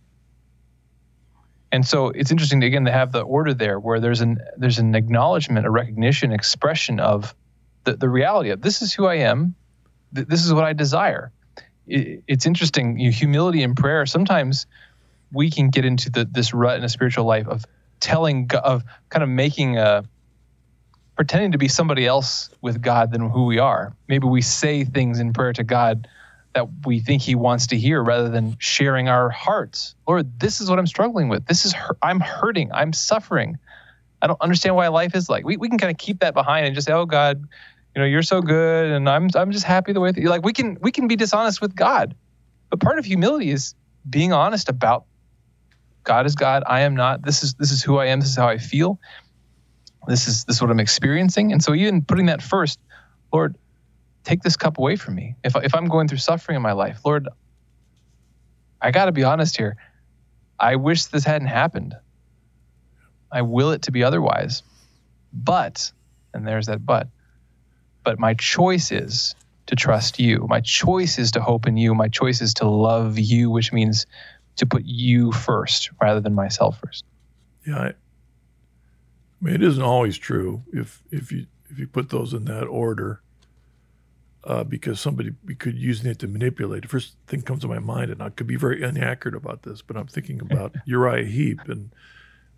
[1.71, 4.77] And so it's interesting to, again to have the order there, where there's an there's
[4.77, 7.33] an acknowledgement, a recognition, expression of
[7.83, 9.55] the, the reality of this is who I am,
[10.13, 11.31] th- this is what I desire.
[11.87, 14.05] It, it's interesting, you humility in prayer.
[14.05, 14.67] Sometimes
[15.31, 17.65] we can get into the, this rut in a spiritual life of
[17.99, 20.03] telling, of kind of making a
[21.15, 23.95] pretending to be somebody else with God than who we are.
[24.07, 26.07] Maybe we say things in prayer to God
[26.55, 29.95] that we think He wants to hear rather than sharing our hearts.
[30.07, 31.45] Lord, this is what I'm struggling with.
[31.45, 32.71] This is I'm hurting.
[32.71, 33.57] I'm suffering.
[34.21, 35.45] I don't understand why life is like.
[35.45, 37.43] We we can kind of keep that behind and just say, "Oh God,
[37.95, 40.43] you know, you're so good, and I'm I'm just happy the way that you like."
[40.43, 42.15] We can we can be dishonest with God,
[42.69, 43.75] but part of humility is
[44.09, 45.05] being honest about
[46.03, 46.63] God is God.
[46.67, 47.23] I am not.
[47.23, 48.19] This is this is who I am.
[48.19, 48.99] This is how I feel
[50.07, 51.51] this is this is what I'm experiencing.
[51.51, 52.79] And so even putting that first,
[53.31, 53.55] Lord,
[54.23, 55.35] take this cup away from me.
[55.43, 57.27] If if I'm going through suffering in my life, Lord,
[58.81, 59.77] I got to be honest here.
[60.59, 61.95] I wish this hadn't happened.
[63.31, 64.61] I will it to be otherwise.
[65.33, 65.91] But,
[66.33, 67.07] and there's that but,
[68.03, 69.35] but my choice is
[69.65, 70.45] to trust you.
[70.47, 71.95] My choice is to hope in you.
[71.95, 74.05] My choice is to love you, which means
[74.57, 77.05] to put you first rather than myself first.
[77.65, 77.93] Yeah,
[79.43, 82.65] I, mean, it isn't always true if if you if you put those in that
[82.65, 83.21] order,
[84.43, 86.83] uh, because somebody could use it to manipulate.
[86.83, 89.81] The first thing comes to my mind, and I could be very inaccurate about this,
[89.81, 91.91] but I'm thinking about Uriah Heep and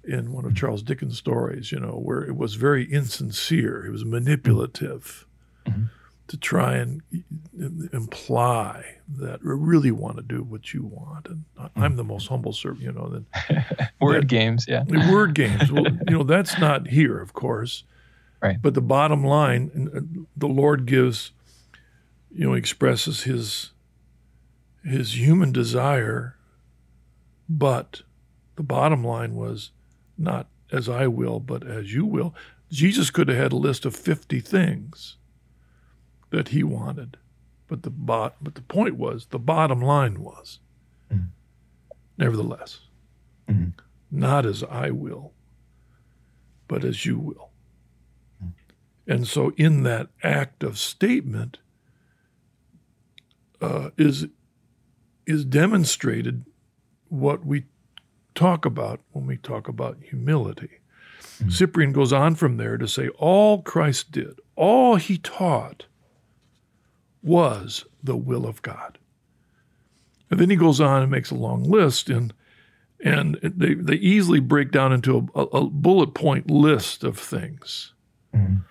[0.04, 3.84] in one of Charles Dickens' stories, you know, where it was very insincere.
[3.86, 5.26] It was manipulative.
[5.66, 5.86] Mm-hmm
[6.28, 7.02] to try and
[7.94, 8.84] imply
[9.18, 11.44] that we really want to do what you want, and
[11.76, 11.98] I'm hmm.
[11.98, 13.10] the most humble servant, you know.
[13.10, 13.66] Then
[14.02, 15.72] word that, games, yeah, word games.
[15.72, 17.84] Well, you know, that's not here, of course.
[18.42, 18.62] Right.
[18.62, 21.32] But the bottom line, the Lord gives,
[22.34, 23.72] you know, expresses his
[24.84, 26.36] his human desire,
[27.48, 28.02] but
[28.56, 29.72] the bottom line was
[30.18, 32.34] not as I will, but as you will.
[32.72, 35.18] Jesus could have had a list of 50 things
[36.30, 37.18] that he wanted.
[37.68, 40.60] But the bot, but the point was, the bottom line was,
[41.12, 41.26] mm-hmm.
[42.18, 42.82] nevertheless,
[43.50, 43.70] mm-hmm.
[44.12, 45.34] not as I will,
[46.68, 47.50] but as you will.
[48.44, 49.12] Mm-hmm.
[49.12, 51.58] And so, in that act of statement,
[53.62, 54.28] uh, is
[55.26, 56.46] is demonstrated
[57.10, 57.66] what we
[58.36, 60.82] talk about when we talk about humility.
[61.40, 61.50] Mm-hmm.
[61.50, 65.86] Cyprian goes on from there to say, all Christ did, all he taught,
[67.26, 68.98] was the will of God.
[70.30, 72.34] And then he goes on and makes a long list, and
[73.04, 77.94] and they, they easily break down into a, a bullet point list of things.
[78.34, 78.62] Mm-hmm.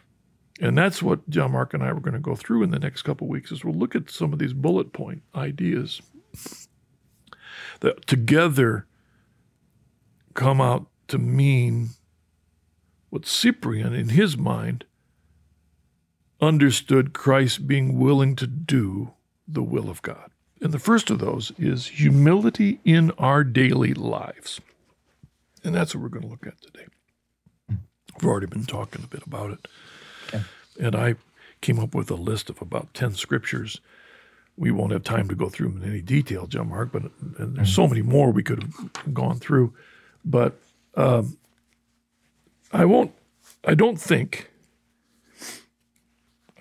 [0.61, 3.03] And that's what John Mark and I were going to go through in the next
[3.03, 6.01] couple weeks is we'll look at some of these bullet point ideas
[7.81, 8.87] that together
[10.35, 11.91] come out to mean
[13.11, 14.85] what Cyprian in his mind
[16.45, 19.13] understood Christ being willing to do
[19.49, 20.31] the will of God.
[20.61, 24.61] And the first of those is humility in our daily lives.
[25.63, 26.87] And that's what we're going to look at today.
[27.69, 29.69] We've already been talking a bit about it.
[30.29, 30.45] Okay.
[30.81, 31.17] And I
[31.61, 33.81] came up with a list of about 10 scriptures.
[34.57, 37.75] We won't have time to go through them in any detail, John Mark, but there's
[37.75, 39.75] so many more we could have gone through.
[40.25, 40.59] But
[40.95, 41.37] um,
[42.73, 43.13] I won't,
[43.65, 44.51] I don't think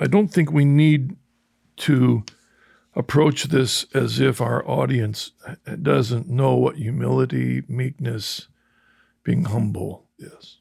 [0.04, 1.16] I don't think we need
[1.78, 2.26] to
[2.94, 5.32] approach this as if our audience
[5.82, 8.50] doesn't know what humility, meekness,
[9.24, 10.58] being humble is.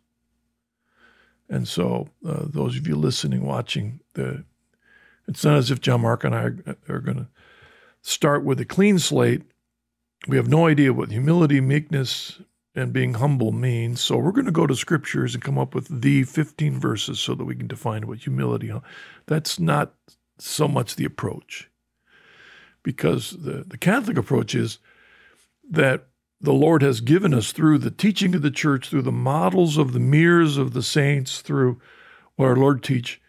[1.49, 4.45] And so, uh, those of you listening, watching, the,
[5.27, 7.29] it's not as if John Mark and I are, are going to
[8.01, 9.43] start with a clean slate.
[10.29, 12.41] We have no idea what humility, meekness,
[12.75, 14.01] and being humble means.
[14.01, 17.35] So we're going to go to scriptures and come up with the 15 verses so
[17.35, 18.73] that we can define what humility.
[19.27, 19.95] That's not
[20.39, 21.71] so much the approach.
[22.83, 24.79] Because the, the Catholic approach is
[25.71, 26.07] that
[26.41, 29.93] the Lord has given us through the teaching of the church, through the models of
[29.93, 31.81] the mirrors of the saints, through
[32.35, 33.21] what our Lord teach,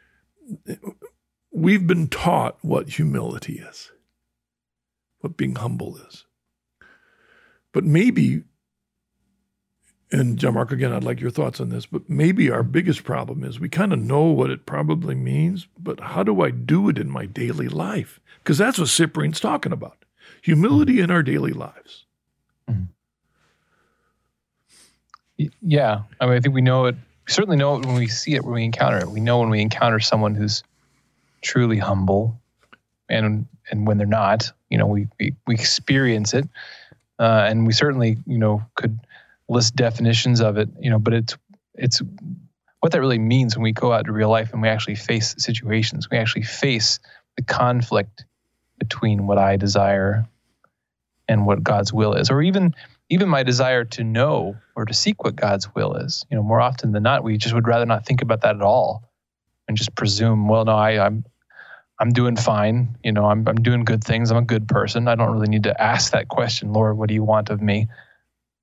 [1.52, 3.92] we've been taught what humility is,
[5.20, 6.26] what being humble is.
[7.72, 8.44] But maybe
[10.14, 13.44] and John Mark, again, I'd like your thoughts on this, but maybe our biggest problem
[13.44, 17.00] is we kind of know what it probably means, but how do I do it
[17.00, 18.20] in my daily life?
[18.38, 20.06] Because that's what Cyprian's talking about
[20.44, 22.06] humility in our daily lives.
[22.70, 22.84] Mm-hmm.
[25.64, 26.04] Yeah.
[26.22, 28.44] I mean, I think we know it, we certainly know it when we see it,
[28.44, 29.10] when we encounter it.
[29.10, 30.64] We know when we encounter someone who's
[31.42, 32.40] truly humble
[33.10, 36.48] and and when they're not, you know, we, we, we experience it.
[37.18, 39.00] Uh, and we certainly, you know, could–
[39.54, 41.38] list definitions of it, you know, but it's
[41.76, 42.02] it's
[42.80, 45.36] what that really means when we go out into real life and we actually face
[45.38, 46.10] situations.
[46.10, 47.00] We actually face
[47.38, 48.26] the conflict
[48.78, 50.28] between what I desire
[51.28, 52.76] and what God's will is, or even
[53.10, 56.26] even my desire to know or to seek what God's will is.
[56.30, 58.62] You know, more often than not, we just would rather not think about that at
[58.62, 59.04] all
[59.68, 61.24] and just presume, well, no, I, I'm
[62.00, 62.98] I'm doing fine.
[63.04, 64.32] You know, I'm I'm doing good things.
[64.32, 65.08] I'm a good person.
[65.08, 67.88] I don't really need to ask that question, Lord, what do you want of me?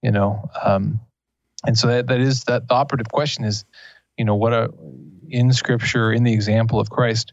[0.02, 1.00] You know um,
[1.66, 3.64] and so that, that is that the operative question is
[4.16, 4.70] you know what a
[5.28, 7.32] in scripture in the example of christ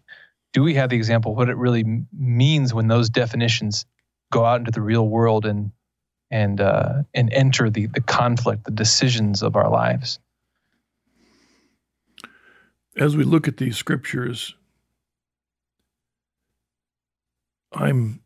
[0.54, 3.86] do we have the example what it really means when those definitions
[4.32, 5.72] go out into the real world and
[6.30, 10.20] and uh, and enter the the conflict the decisions of our lives?
[12.98, 14.56] As we look at these scriptures
[17.74, 18.22] i'm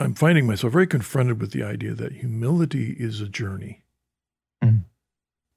[0.00, 3.82] I'm finding myself very confronted with the idea that humility is a journey.
[4.64, 4.84] Mm.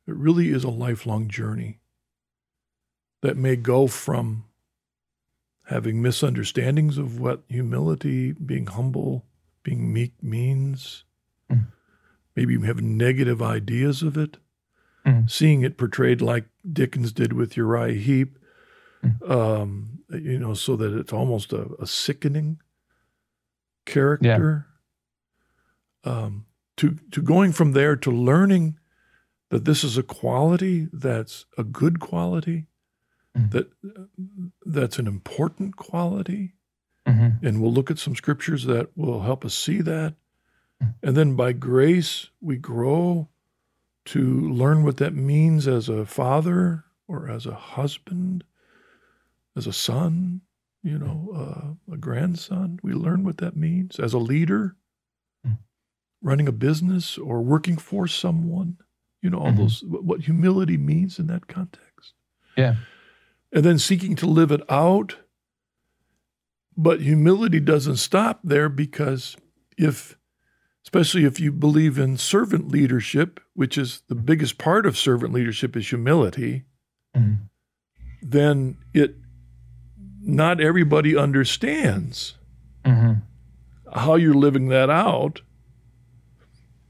[0.05, 1.79] It really is a lifelong journey
[3.21, 4.43] that may go from
[5.67, 9.23] having misunderstandings of what humility, being humble,
[9.63, 11.05] being meek means.
[11.49, 11.67] Mm.
[12.35, 14.37] Maybe you have negative ideas of it,
[15.05, 15.29] Mm.
[15.29, 18.39] seeing it portrayed like Dickens did with Uriah Heep,
[19.03, 19.29] Mm.
[19.29, 22.59] um, you know, so that it's almost a, a sickening
[23.85, 24.67] character.
[26.03, 26.45] Um,
[26.77, 28.77] to to going from there to learning
[29.49, 32.65] that this is a quality that's a good quality,
[33.37, 33.49] Mm.
[33.51, 33.67] that
[34.65, 36.53] that's an important quality,
[37.07, 37.45] Mm-hmm.
[37.45, 40.13] and we'll look at some scriptures that will help us see that.
[40.81, 40.93] Mm.
[41.03, 43.29] And then by grace, we grow
[44.05, 48.43] to learn what that means as a father or as a husband,
[49.55, 50.41] as a son,
[50.83, 51.31] you know,
[51.87, 52.79] uh, a grandson.
[52.83, 54.75] We learn what that means as a leader,
[55.45, 55.57] Mm.
[56.21, 58.77] running a business or working for someone,
[59.21, 59.57] you know, all Mhm.
[59.57, 62.13] those, what humility means in that context.
[62.57, 62.75] Yeah.
[63.51, 65.17] And then seeking to live it out.
[66.75, 69.37] But humility doesn't stop there because
[69.77, 70.17] if,
[70.83, 75.77] especially if you believe in servant leadership, which is the biggest part of servant leadership
[75.77, 76.65] is humility,
[77.15, 77.49] Mhm.
[78.21, 79.17] then it,
[80.25, 82.35] not everybody understands
[82.85, 83.21] Mhm.
[83.93, 85.41] how you're living that out.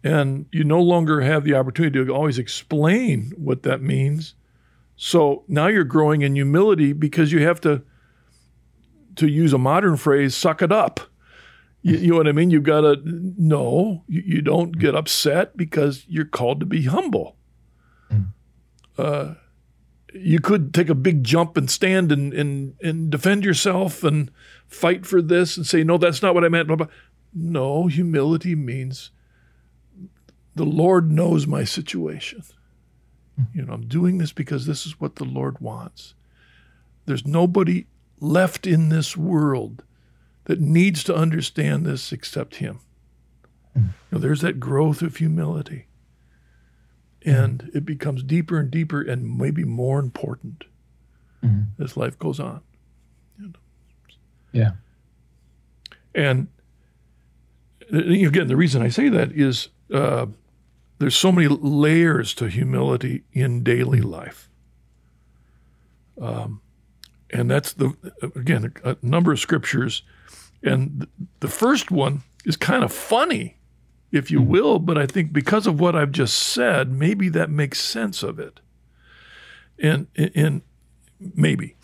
[0.04, 4.36] And you no longer have the opportunity to always explain what that means.
[4.96, 7.82] So now you're growing in humility because you have to,
[9.16, 11.00] to use a modern phrase, suck it up.
[11.82, 12.52] You, you know what I mean?
[12.52, 17.38] You've got to, no, you, you don't get upset because you're called to be humble.
[18.12, 18.28] Mm.
[18.98, 19.34] Uh,
[20.14, 24.32] you could take a big jump and stand and, and, and defend yourself and
[24.68, 26.70] fight for this and say, no, that's not what I meant.
[27.34, 29.12] No, humility means
[30.56, 32.44] the Lord knows my situation.
[33.54, 36.14] You know, I'm doing this because this is what the Lord wants.
[37.06, 37.88] There's nobody
[38.20, 39.84] left in this world
[40.46, 42.80] that needs to understand this except Him.
[43.76, 45.88] You know, there's that growth of humility.
[47.26, 50.66] And it becomes deeper and deeper and maybe more important
[51.44, 51.68] Mhm.
[51.80, 52.62] as life goes on.
[54.52, 54.72] Yeah.
[56.16, 56.48] And
[57.92, 60.28] uh, again, the reason I say that is uh,
[61.00, 64.50] there's so many layers to humility in daily life.
[66.22, 66.62] Um,
[67.32, 67.94] and that's the,
[68.36, 70.04] again, a, number of scriptures.
[70.62, 71.10] And th-
[71.40, 73.58] the first one is kind of funny,
[74.14, 74.48] if you hmm.
[74.48, 78.40] will, but I think because of what I've just said, maybe that makes sense of
[78.40, 78.62] it.
[79.80, 80.62] And, and
[81.20, 81.76] maybe.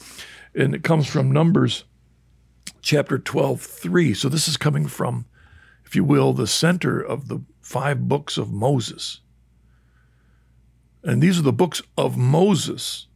[0.54, 1.84] And it comes from Numbers
[2.82, 4.14] chapter 12, 3.
[4.14, 5.26] So this is coming from,
[5.86, 9.22] if you will, the center of the five books of Moses.
[11.04, 13.08] And these are the books of Moses.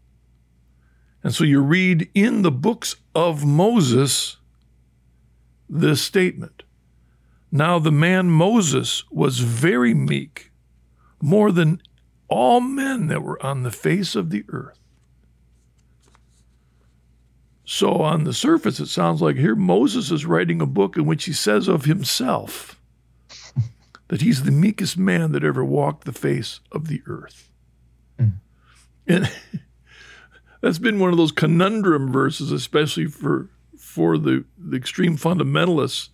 [1.23, 4.37] And so you read in the books of Moses
[5.69, 6.62] this statement
[7.55, 10.51] Now the man Moses was very meek,
[11.21, 11.83] more than
[12.27, 14.79] all men that were on the face of the earth.
[17.63, 21.25] So, on the surface, it sounds like here Moses is writing a book in which
[21.25, 22.81] he says of himself
[24.07, 27.51] that he's the meekest man that ever walked the face of the earth.
[28.17, 28.33] Mm.
[29.05, 29.31] And
[30.61, 33.47] that's been one of those conundrum verses, especially for
[33.77, 36.09] for the, the extreme fundamentalists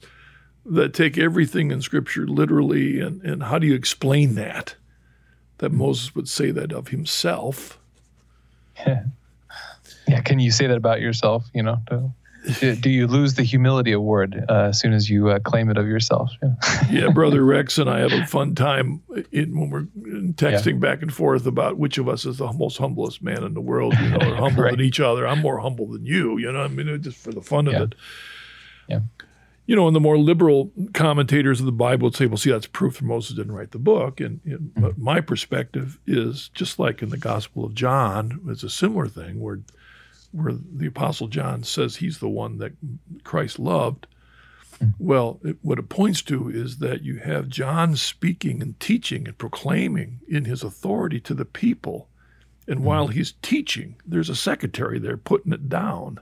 [0.65, 2.99] that take everything in Scripture literally.
[2.99, 4.75] And, and how do you explain that?
[5.59, 7.79] That Moses would say that of himself.
[8.77, 9.03] Yeah.
[10.07, 10.21] Yeah.
[10.21, 11.45] Can you say that about yourself?
[11.53, 11.77] You know,
[12.59, 15.77] do, do- you lose the humility award uh, as soon as you uh, claim it
[15.77, 16.31] of yourself?
[16.41, 16.55] Yeah.
[16.91, 19.83] yeah, brother Rex and I have a fun time in, when we're
[20.33, 23.61] texting back and forth about which of us is the most humblest man in the
[23.61, 23.93] world.
[24.01, 24.71] You know, or humble Right.
[24.71, 25.27] than each other.
[25.27, 26.39] I'm more humble than you.
[26.39, 27.93] You know, I mean, just for the fun of it.
[28.87, 29.01] Yeah.
[29.69, 32.65] You know, and the more liberal commentators of the Bible would say, "Well, see, that's
[32.65, 35.03] proof that Moses didn't write the book." And, and but mm-hmm.
[35.03, 39.59] my perspective is just like in the Gospel of John, it's a similar thing where
[40.31, 42.71] where the Apostle John says he's the one that
[43.23, 44.07] Christ loved.
[44.79, 44.89] Mm-hmm.
[44.97, 49.37] Well, it, what it points to is that you have John speaking and teaching and
[49.37, 52.09] proclaiming in his authority to the people.
[52.67, 52.85] And mm-hmm.
[52.85, 56.21] while he's teaching, there's a secretary there putting it down.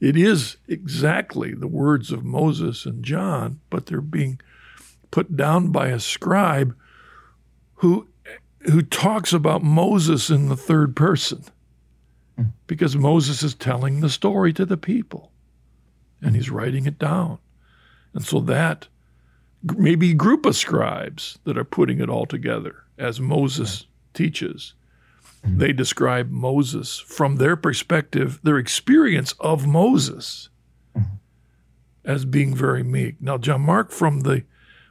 [0.00, 4.40] It is exactly the words of Moses and John, but they're being
[5.10, 6.74] put down by a scribe
[7.74, 8.08] who
[8.64, 11.44] who talks about Moses in the third person.
[12.36, 12.44] Hmm.
[12.66, 15.30] Because Moses is telling the story to the people
[16.22, 17.38] and he's writing it down.
[18.14, 18.88] And so that
[19.76, 24.74] maybe group of scribes that are putting it all together as Moses teaches.
[25.42, 30.48] They describe Moses from their perspective, their experience of Moses
[32.04, 33.20] as being very meek.
[33.20, 34.44] Now, John Mark, from the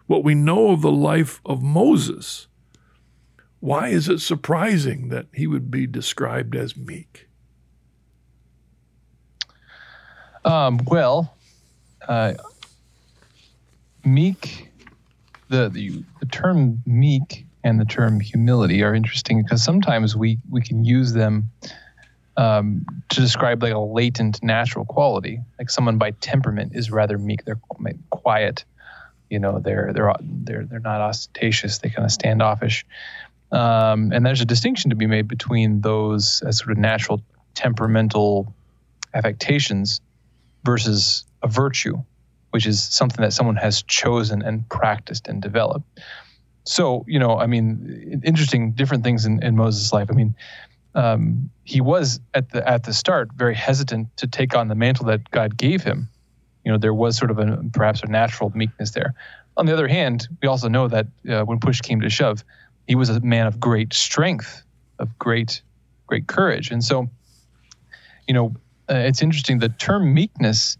[0.07, 2.47] what we know of the life of Moses,
[3.59, 7.27] why is it surprising that he would be described as meek?
[10.45, 11.35] Um, well,
[12.07, 12.33] uh,
[14.03, 14.71] meek,
[15.49, 20.61] the, the, the term meek and the term humility are interesting because sometimes we we
[20.61, 21.49] can use them
[22.37, 25.41] um, to describe like a latent natural quality.
[25.57, 27.59] Like someone by temperament is rather meek; they're
[28.09, 28.63] quiet.
[29.29, 31.79] You know, they're they're they're they're not ostentatious.
[31.79, 32.85] They kind of standoffish.
[33.51, 37.21] Um, and there's a distinction to be made between those as sort of natural
[37.55, 38.53] temperamental
[39.13, 40.01] affectations
[40.63, 41.97] versus a virtue,
[42.51, 45.99] which is something that someone has chosen and practiced and developed.
[46.69, 50.09] So, you know, I mean, interesting, different things in, in Moses' life.
[50.11, 50.35] I mean,
[50.93, 55.07] um, he was at the at the start very hesitant to take on the mantle
[55.07, 56.09] that God gave him.
[56.63, 59.15] You know, there was sort of a perhaps a natural meekness there.
[59.57, 62.43] On the other hand, we also know that uh, when push came to shove,
[62.87, 64.61] he was a man of great strength,
[64.99, 65.63] of great
[66.05, 67.09] great courage, and so,
[68.27, 68.53] you know,
[68.87, 69.57] uh, it's interesting.
[69.57, 70.77] The term meekness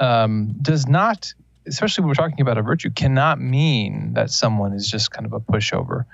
[0.00, 1.32] um, does not,
[1.66, 5.32] especially when we're talking about a virtue, cannot mean that someone is just kind of
[5.32, 6.04] a pushover.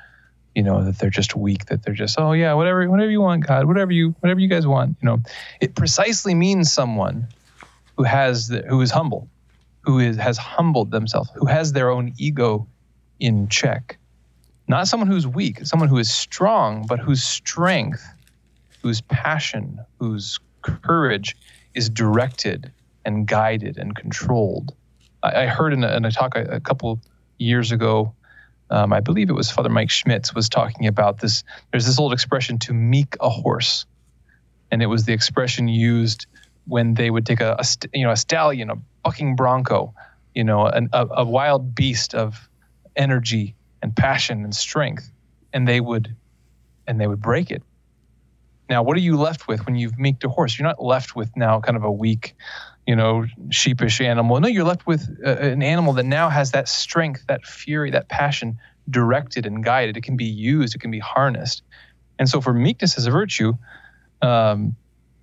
[0.54, 1.66] You know that they're just weak.
[1.66, 4.66] That they're just oh yeah whatever whatever you want God whatever you whatever you guys
[4.66, 4.96] want.
[5.00, 5.20] You know,
[5.60, 7.28] it precisely means someone
[7.96, 9.28] who has the, who is humble,
[9.82, 12.66] who is has humbled themselves, who has their own ego
[13.20, 13.98] in check.
[14.66, 18.04] Not someone who's weak, someone who is strong, but whose strength,
[18.82, 21.36] whose passion, whose courage
[21.74, 22.70] is directed
[23.04, 24.74] and guided and controlled.
[25.22, 27.00] I, I heard in a, in a talk a, a, couple
[27.38, 28.14] years ago,
[28.70, 31.44] um, I believe it was Father Mike Schmitz was talking about this.
[31.70, 33.86] There's this old expression to meek a horse,
[34.70, 36.26] and it was the expression used
[36.66, 37.64] when they would take a, a
[37.94, 39.94] you know a stallion, a bucking bronco,
[40.34, 42.48] you know, an, a, a wild beast of
[42.94, 45.10] energy and passion and strength,
[45.52, 46.14] and they would
[46.86, 47.62] and they would break it
[48.68, 50.58] now, what are you left with when you've meeked a horse?
[50.58, 52.36] You're not left with now kind of a weak,
[52.88, 54.40] you know, sheepish animal.
[54.40, 58.08] No, you're left with uh, an animal that now has that strength, that fury, that
[58.08, 58.58] passion
[58.88, 59.98] directed and guided.
[59.98, 61.62] It can be used, it can be harnessed.
[62.18, 63.52] And so, for meekness as a virtue,
[64.22, 64.74] um,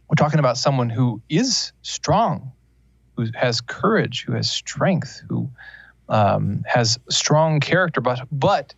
[0.07, 2.51] we're talking about someone who is strong,
[3.18, 5.49] who has courage, who has strength, who
[6.07, 8.76] um, has strong character, but but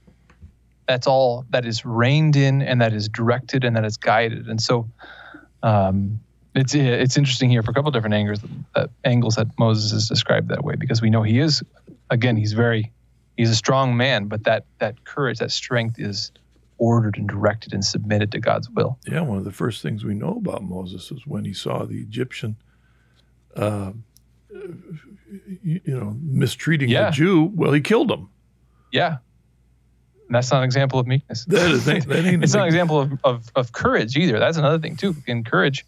[0.87, 4.47] that's all that is reined in and that is directed and that is guided.
[4.47, 4.89] And so
[5.61, 6.21] um,
[6.57, 8.39] it's it's interesting here for a couple different angles
[8.75, 11.63] that angles that Moses is described that way because we know he is
[12.09, 12.91] again he's very
[13.37, 16.31] he's a strong man, but that that courage, that strength is
[16.79, 18.97] ordered and directed and submitted to God's will.
[19.07, 21.99] Yeah, one of the first things we know about Moses is when he saw the
[21.99, 22.57] Egyptian,
[23.55, 23.93] uh,
[25.63, 27.09] you know, mistreating yeah.
[27.09, 27.51] the Jew.
[27.55, 28.29] Well, he killed him.
[28.91, 29.17] Yeah,
[30.27, 31.45] and that's not an example of meekness.
[31.45, 34.39] That is, that ain't it's not an example of, of, of courage either.
[34.39, 35.15] That's another thing too.
[35.25, 35.85] In courage,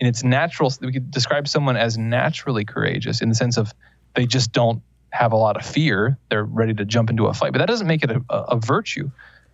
[0.00, 3.72] in its natural, we could describe someone as naturally courageous in the sense of
[4.14, 6.18] they just don't have a lot of fear.
[6.30, 8.56] They're ready to jump into a fight, but that doesn't make it a, a, a
[8.56, 9.10] virtue.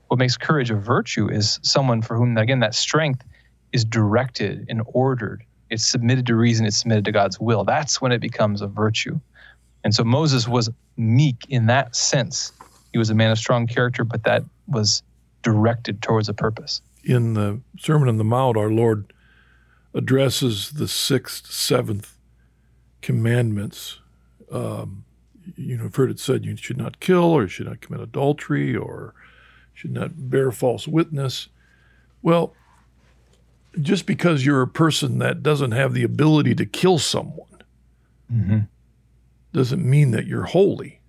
[0.09, 3.25] What makes courage a virtue is someone for whom, again, that strength
[3.73, 5.45] is directed and ordered.
[5.71, 6.67] It's submitted to reason.
[6.67, 7.65] It's submitted to God's will.
[7.65, 9.19] That's when it becomes a virtue.
[9.83, 12.53] And so Moses was meek in that sense
[12.95, 15.03] he was a man of strong character, but that was
[15.43, 16.81] directed towards a purpose.
[17.03, 19.13] In the Sermon on the Mount, our Lord
[19.95, 22.19] addresses the sixth, seventh
[23.01, 24.01] commandments.
[24.51, 25.05] Um,
[25.57, 28.01] you know, I've heard it said you should not kill, or you should not commit
[28.01, 29.15] adultery, or
[29.73, 31.49] should not bear false witness.
[32.23, 32.55] Well,
[33.81, 37.63] just because you're a person that doesn't have the ability to kill someone
[38.33, 38.61] mm-hmm.
[39.53, 41.01] doesn't mean that you're holy.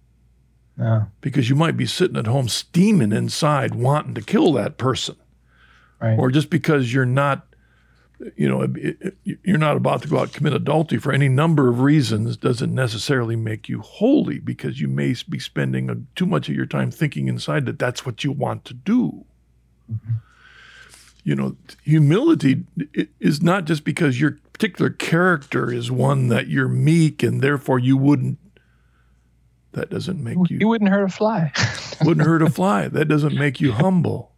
[0.77, 1.05] Yeah.
[1.21, 5.15] Because you might be sitting at home steaming inside wanting to kill that person.
[6.01, 6.19] Right.
[6.19, 7.47] Or just because you're not,
[8.35, 8.67] you know,
[9.43, 12.73] you're not about to go out and commit adultery for any number of reasons doesn't
[12.73, 16.91] necessarily make you holy because you may be spending a, too much of your time
[16.91, 19.25] thinking inside that that's what you want to do.
[19.91, 20.13] Mm-hmm.
[21.23, 22.63] You know, humility
[23.19, 27.97] is not just because your particular character is one that you're meek and therefore you
[27.97, 28.37] wouldn't
[29.73, 30.57] that doesn't make you.
[30.59, 31.51] You wouldn't hurt a fly.
[32.01, 32.87] wouldn't hurt a fly.
[32.87, 34.31] That doesn't make you humble.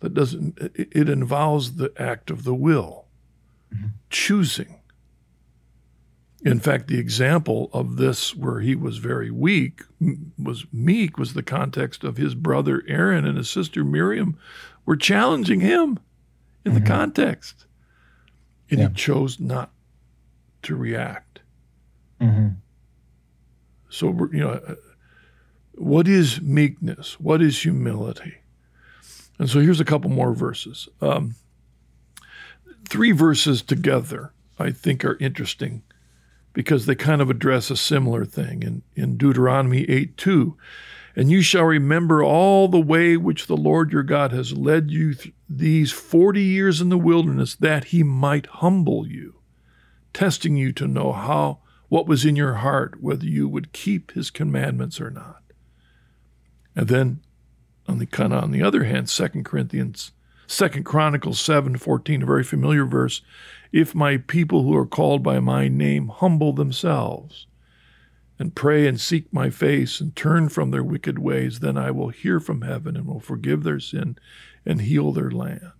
[0.00, 0.58] That doesn't.
[0.58, 3.06] It, it involves the act of the will,
[3.74, 3.88] mm-hmm.
[4.10, 4.78] choosing
[6.44, 9.82] In fact, the example of this where he was very weak
[10.38, 14.38] was meek was the context of his brother Aaron and his sister Miriam
[14.86, 15.98] were challenging him
[16.64, 16.84] in mm-hmm.
[16.84, 17.66] the context.
[18.70, 18.88] And yeah.
[18.88, 19.72] he chose not
[20.62, 21.40] to react.
[22.20, 22.48] Mm-hmm.
[23.90, 24.74] So, you know, uh,
[25.74, 27.18] what is meekness?
[27.18, 28.34] What is humility?
[29.38, 30.88] And so here's a couple more verses.
[31.00, 31.36] Um,
[32.88, 35.82] three verses together, I think, are interesting
[36.52, 40.56] because they kind of address a similar thing in, in Deuteronomy 8 2.
[41.14, 45.14] And you shall remember all the way which the Lord your God has led you
[45.14, 49.36] th- these 40 years in the wilderness, that he might humble you,
[50.12, 51.58] testing you to know how
[51.88, 55.42] what was in your heart, whether you would keep his commandments or not.
[56.76, 57.20] And then
[57.88, 60.12] on the kind of on the other hand, Second Corinthians,
[60.46, 63.22] Second Chronicles seven fourteen, a very familiar verse.
[63.72, 67.46] If my people who are called by my name humble themselves
[68.38, 72.08] and pray and seek my face and turn from their wicked ways, then I will
[72.08, 74.16] hear from heaven and will forgive their sin
[74.64, 75.72] and heal their land.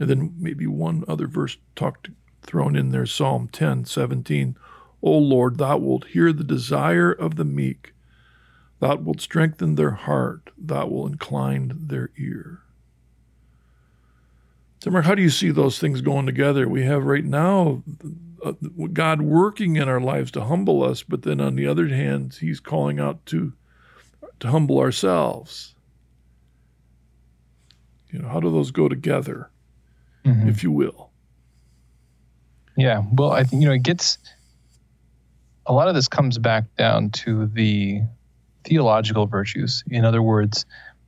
[0.00, 2.10] And then maybe one other verse talked
[2.42, 4.56] thrown in there, Psalm 10, 17.
[5.02, 7.91] O Lord, thou wilt hear the desire of the meek
[8.82, 12.62] Thou wilt strengthen their heart, thou wilt incline their ear.
[14.82, 16.68] So, Mark, how do you see those things going together?
[16.68, 17.84] We have right now
[18.44, 18.54] uh,
[18.92, 22.58] God working in our lives to humble us, but then on the other hand, He's
[22.58, 23.52] calling out to
[24.40, 25.76] to humble ourselves.
[28.10, 29.48] You know, how do those go together,
[30.24, 30.48] mm-hmm.
[30.48, 31.12] if you will?
[32.76, 34.18] Yeah, well, I think you know it gets
[35.66, 38.02] a lot of this comes back down to the
[38.64, 39.82] theological virtues.
[39.90, 40.66] In other words,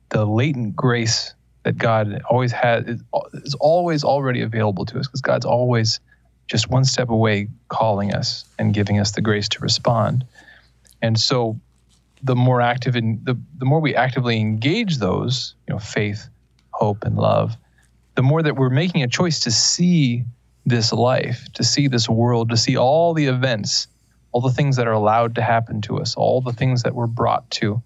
[0.09, 1.33] the latent grace
[1.63, 2.85] that God always has
[3.33, 5.99] is always already available to us because God's always
[6.47, 10.25] just one step away calling us and giving us the grace to respond.
[11.01, 11.59] And so
[12.21, 16.27] the more active in the, the more we actively engage those, you know, faith,
[16.71, 17.55] hope, and love,
[18.15, 20.23] the more that we're making a choice to see
[20.65, 23.87] this life, to see this world, to see all the events
[24.35, 27.07] all the things that are allowed to happen to us, all the things that we're
[27.07, 27.81] brought to,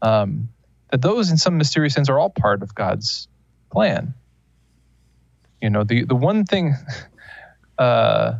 [0.00, 0.48] um,
[0.90, 3.28] that those in some mysterious sense are all part of God's
[3.70, 4.14] plan.
[5.60, 6.74] You know, the, the one thing,
[7.78, 8.36] uh,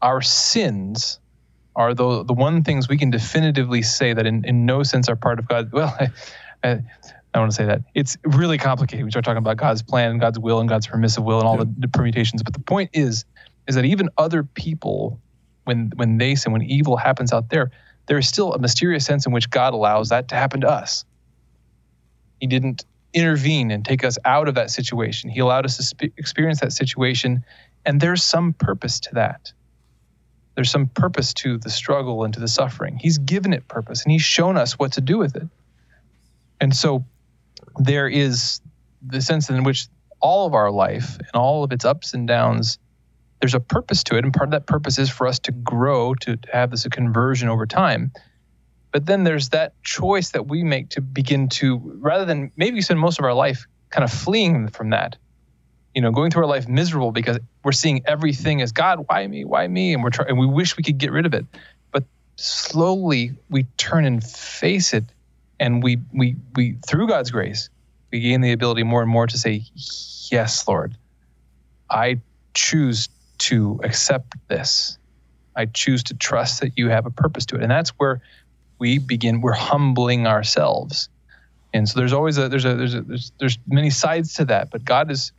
[0.00, 1.18] our sins
[1.76, 5.16] are the, the one things we can definitively say that in, in no sense are
[5.16, 5.70] part of God.
[5.70, 6.08] Well, I,
[6.62, 6.78] I, I
[7.34, 7.82] don't want to say that.
[7.94, 9.04] It's really complicated.
[9.04, 11.58] We start talking about God's plan and God's will and God's permissive will and all
[11.58, 11.64] yeah.
[11.64, 12.42] the, the permutations.
[12.42, 13.26] But the point is,
[13.66, 15.20] is that even other people,
[15.64, 17.70] when when they sin, when evil happens out there,
[18.06, 21.04] there is still a mysterious sense in which God allows that to happen to us.
[22.40, 22.84] He didn't
[23.14, 25.30] intervene and take us out of that situation.
[25.30, 27.44] He allowed us to sp- experience that situation,
[27.86, 29.52] and there's some purpose to that.
[30.54, 32.98] There's some purpose to the struggle and to the suffering.
[33.00, 35.48] He's given it purpose, and He's shown us what to do with it.
[36.60, 37.04] And so,
[37.78, 38.60] there is
[39.02, 39.88] the sense in which
[40.20, 42.78] all of our life and all of its ups and downs
[43.40, 46.14] there's a purpose to it, and part of that purpose is for us to grow,
[46.14, 48.12] to, to have this conversion over time.
[48.90, 53.00] But then there's that choice that we make to begin to, rather than maybe spend
[53.00, 55.16] most of our life kind of fleeing from that,
[55.94, 59.44] you know, going through our life miserable because we're seeing everything as God, why me,
[59.44, 61.44] why me, and we're trying, and we wish we could get rid of it.
[61.90, 62.04] But
[62.36, 65.04] slowly we turn and face it,
[65.60, 67.68] and we we we through God's grace,
[68.10, 69.62] we gain the ability more and more to say,
[70.30, 70.96] yes, Lord,
[71.90, 72.20] I
[72.54, 73.08] choose
[73.38, 74.98] to accept this.
[75.56, 77.62] I choose to trust that you have a purpose to it.
[77.62, 78.20] And that's where
[78.78, 81.08] we begin, we're humbling ourselves.
[81.72, 84.70] And so there's always a, there's a, there's a, there's, there's many sides to that,
[84.70, 85.32] but God is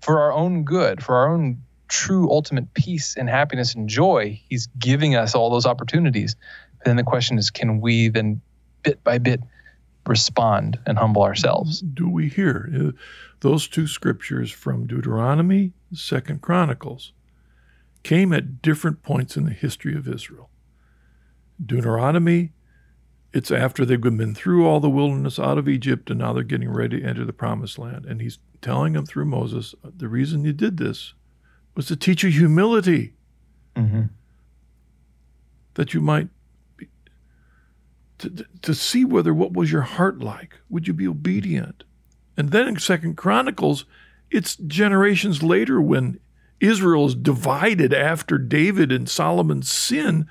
[0.00, 4.40] for our own good, for our own true ultimate peace and happiness and joy.
[4.48, 6.36] He's giving us all those opportunities.
[6.78, 8.40] But then the question is, can we then
[8.82, 9.40] bit by bit
[10.06, 11.80] respond and humble ourselves?
[11.80, 12.98] Do we hear uh,
[13.40, 17.12] those two scriptures from Deuteronomy, Second Chronicles?
[18.02, 20.50] Came at different points in the history of Israel.
[21.64, 22.52] Deuteronomy,
[23.32, 26.70] it's after they've been through all the wilderness out of Egypt and now they're getting
[26.70, 28.04] ready to enter the promised land.
[28.04, 31.14] And he's telling them through Moses, the reason you did this
[31.74, 33.14] was to teach you humility.
[33.76, 34.02] Mm-hmm.
[35.74, 36.28] That you might
[36.76, 36.88] be,
[38.18, 40.58] to, to see whether what was your heart like.
[40.68, 41.84] Would you be obedient?
[42.36, 43.86] And then in Second Chronicles,
[44.30, 46.18] it's generations later when
[46.62, 50.26] Israel is divided after David and Solomon's sin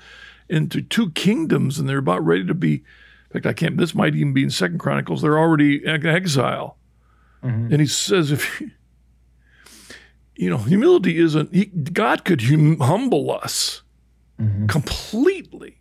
[0.48, 2.74] into two kingdoms, and they're about ready to be.
[2.74, 3.76] In fact, I can't.
[3.76, 5.22] This might even be in Second Chronicles.
[5.22, 6.78] They're already in exile,
[7.42, 7.72] mm-hmm.
[7.72, 8.62] and he says, "If
[10.36, 13.82] you know, humility isn't, he, God could hum, humble us
[14.40, 14.68] Mhm.
[14.68, 15.78] completely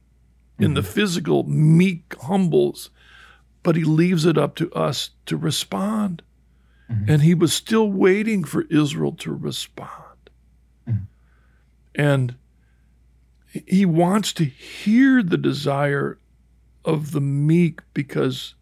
[0.60, 2.92] in the physical, meek humbles,
[3.64, 6.22] but he leaves it up to us to respond.
[6.92, 7.10] Mhm.
[7.10, 10.01] And he was still waiting for Israel to respond.
[11.96, 12.36] And
[13.52, 16.18] he wants to hear the desire
[16.86, 18.56] of the meek because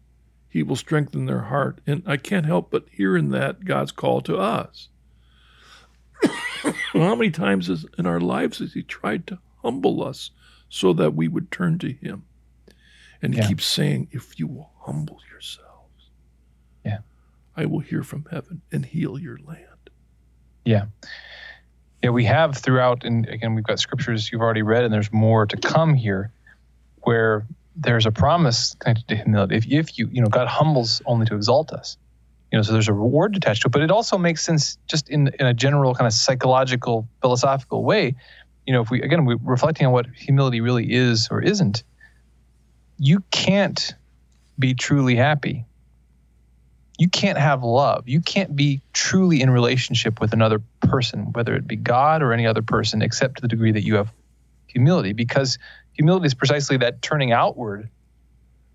[0.48, 1.80] he will strengthen their heart.
[1.86, 4.88] And I can't help but hear in that God's call to us.
[6.92, 10.30] How many times in our lives has he tried to humble us
[10.68, 12.24] so that we would turn to him?
[13.22, 13.48] And he Yeah.
[13.48, 16.10] keeps saying, if you will humble yourselves,
[16.84, 16.98] Yeah.
[17.56, 19.66] I will hear from heaven and heal your land.
[20.64, 20.86] Yeah.
[22.02, 25.44] Yeah, we have throughout, and again, we've got scriptures you've already read, and there's more
[25.46, 26.30] to come here
[27.02, 27.46] where
[27.76, 29.56] there's a promise connected to humility.
[29.56, 31.98] If, if you, you know, God humbles only to exalt us,
[32.50, 35.08] you know, so there's a reward attached to it, but it also makes sense just
[35.08, 38.14] in, in a general kind of psychological, philosophical way.
[38.66, 41.84] You know, if we, again, we're reflecting on what humility really is or isn't,
[42.98, 43.94] you can't
[44.58, 45.64] be truly happy
[47.00, 48.06] you can't have love.
[48.06, 52.46] You can't be truly in relationship with another person, whether it be God or any
[52.46, 54.12] other person, except to the degree that you have
[54.66, 55.56] humility, because
[55.94, 57.88] humility is precisely that turning outward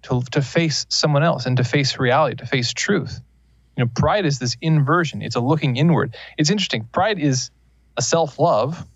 [0.01, 3.21] to, to face someone else and to face reality, to face truth.
[3.77, 6.15] You know, pride is this inversion, it's a looking inward.
[6.35, 6.89] It's interesting.
[6.91, 7.51] Pride is
[7.95, 8.87] a self love,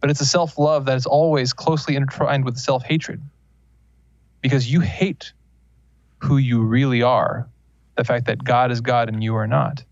[0.00, 3.20] but it's a self love that is always closely intertwined with self hatred
[4.40, 5.34] because you hate
[6.20, 7.46] who you really are
[7.96, 9.84] the fact that God is God and you are not.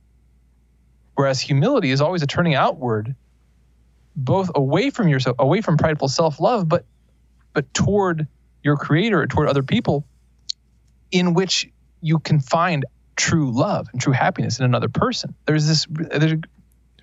[1.14, 3.14] Whereas humility is always a turning outward,
[4.16, 6.84] both away from yourself, away from prideful self-love, but
[7.54, 8.26] but toward
[8.62, 10.06] your creator, toward other people,
[11.10, 11.68] in which
[12.00, 12.86] you can find
[13.16, 15.34] true love and true happiness in another person.
[15.46, 16.40] There's this there's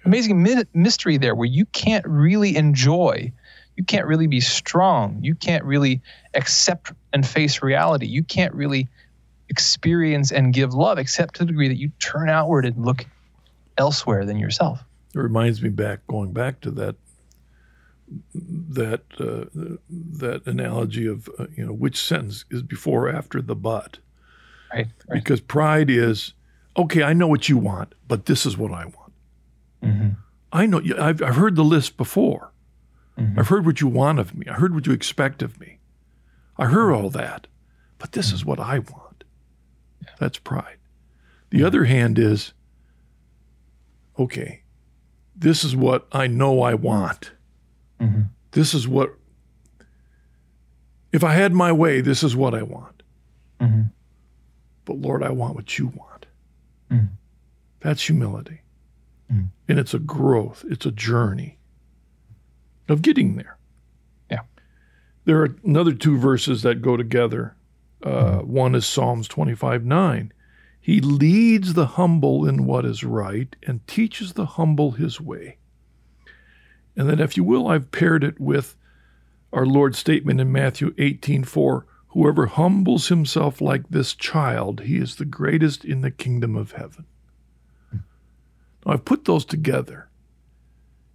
[0.05, 3.31] amazing mi- mystery there where you can't really enjoy,
[3.75, 6.01] you can't really be strong, you can't really
[6.33, 8.87] accept and face reality, you can't really
[9.49, 13.05] experience and give love except to the degree that you turn outward and look
[13.77, 14.79] elsewhere than yourself.
[15.15, 16.95] It reminds me back, going back to that
[18.69, 19.45] that uh,
[20.17, 23.99] that analogy of uh, you know which sentence is before or after the but,
[24.73, 24.87] Right.
[25.07, 25.15] Right.
[25.23, 26.33] because pride is
[26.77, 27.03] okay.
[27.03, 29.13] I know what you want, but this is what I want.
[29.83, 30.09] Mm-hmm.
[30.51, 32.51] I know I've I've heard the list before.
[33.17, 33.37] Mhm.
[33.37, 34.47] I've heard what you want of me.
[34.47, 35.79] I heard what you expect of me.
[36.57, 37.47] I heard all that,
[37.97, 39.08] but this is what I want.
[40.19, 40.77] That's pride.
[41.49, 42.53] The other hand is
[44.17, 44.61] okay.
[45.35, 47.31] This is what I know I want.
[47.99, 48.23] Mm-hmm.
[48.51, 49.15] This is what,
[51.11, 53.03] if I had my way, this is what I want.
[53.59, 53.83] Mm-hmm.
[54.85, 56.25] But Lord, I want what you want.
[56.91, 57.09] Mhm.
[57.79, 58.61] That's humility.
[59.31, 59.49] Mhm.
[59.67, 61.59] And it's a growth, it's a journey
[62.87, 63.57] of getting there.
[64.29, 64.41] Yeah.
[65.25, 67.55] There are another two verses that go together.
[68.03, 70.33] Uh, One is Psalms 25 9.
[70.79, 75.57] He leads the humble in what is right and teaches the humble his way.
[76.95, 78.75] And then, if you will, I've paired it with
[79.51, 85.15] our Lord's statement in Matthew 18 4 Whoever humbles himself like this child, he is
[85.15, 87.05] the greatest in the kingdom of heaven.
[87.91, 90.09] Now, I've put those together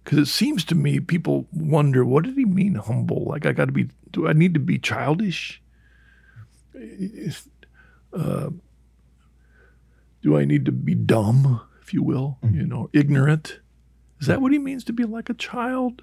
[0.03, 3.25] because it seems to me people wonder what did he mean humble?
[3.25, 5.61] Like, I got to be, do I need to be childish?
[8.13, 8.49] Uh,
[10.21, 13.59] do I need to be dumb, if you will, you know, ignorant?
[14.21, 16.01] Is that what he means to be like a child?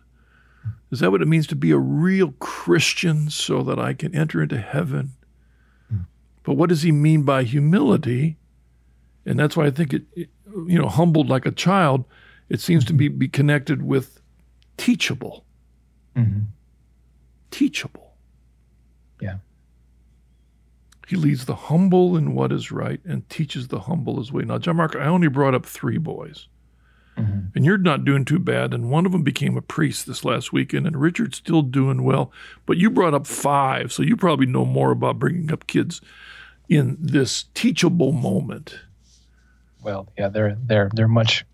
[0.90, 4.42] Is that what it means to be a real Christian so that I can enter
[4.42, 5.12] into heaven?
[6.44, 8.36] But what does he mean by humility?
[9.24, 10.30] And that's why I think it, it-
[10.66, 12.04] you know, humbled like a child,
[12.50, 14.20] it seems to be, be connected with
[14.76, 15.46] teachable.
[16.14, 16.40] Mm-hmm.
[17.50, 18.12] Teachable.
[19.20, 19.36] Yeah.
[21.09, 24.44] He leads the humble in what is right and teaches the humble his way.
[24.44, 26.46] Now, John Mark, I only brought up three boys.
[27.16, 27.48] Mm-hmm.
[27.55, 28.72] And you're not doing too bad.
[28.72, 32.32] And one of them became a priest this last weekend, and Richard's still doing well.
[32.64, 36.00] But you brought up five, so you probably know more about bringing up kids
[36.68, 38.78] in this teachable moment.
[39.82, 41.44] Well, yeah, they're they're they're much.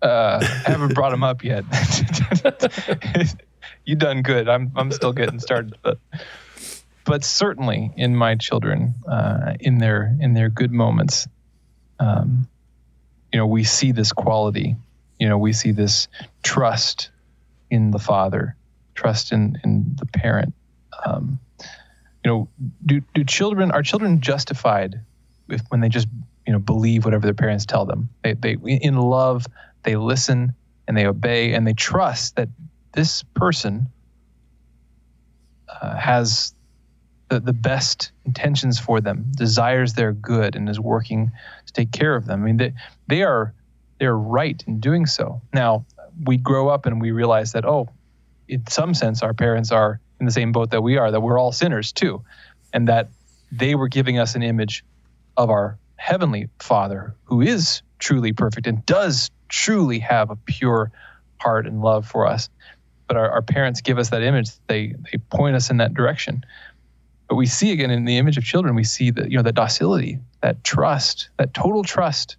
[0.00, 1.64] Uh, I haven't brought them up yet.
[3.84, 4.48] you done good.
[4.48, 5.98] I'm I'm still getting started, but
[7.04, 11.26] but certainly in my children, uh, in their in their good moments,
[11.98, 12.48] um,
[13.32, 14.76] you know, we see this quality.
[15.18, 16.08] You know, we see this
[16.42, 17.10] trust
[17.70, 18.56] in the father,
[18.94, 20.54] trust in in the parent.
[21.04, 21.38] Um,
[22.24, 22.48] you know,
[22.84, 25.00] do do children are children justified
[25.48, 26.08] if when they just
[26.46, 28.08] you know believe whatever their parents tell them?
[28.22, 29.46] They they in love
[29.82, 30.54] they listen
[30.86, 32.48] and they obey and they trust that
[32.92, 33.88] this person
[35.68, 36.54] uh, has
[37.30, 41.30] the, the best intentions for them, desires their good, and is working
[41.66, 42.42] to take care of them.
[42.42, 42.74] I mean, they,
[43.06, 43.54] they are
[43.98, 45.40] they're right in doing so.
[45.52, 45.84] Now,
[46.24, 47.88] we grow up and we realize that, oh,
[48.48, 51.38] in some sense, our parents are in the same boat that we are, that we're
[51.38, 52.22] all sinners too,
[52.72, 53.10] and that
[53.52, 54.84] they were giving us an image
[55.36, 60.90] of our heavenly Father who is truly perfect and does truly have a pure
[61.38, 62.48] heart and love for us.
[63.06, 64.50] But our, our parents give us that image.
[64.66, 66.44] They they point us in that direction.
[67.30, 69.54] But we see again in the image of children, we see that you know that
[69.54, 72.36] docility, that trust, that total trust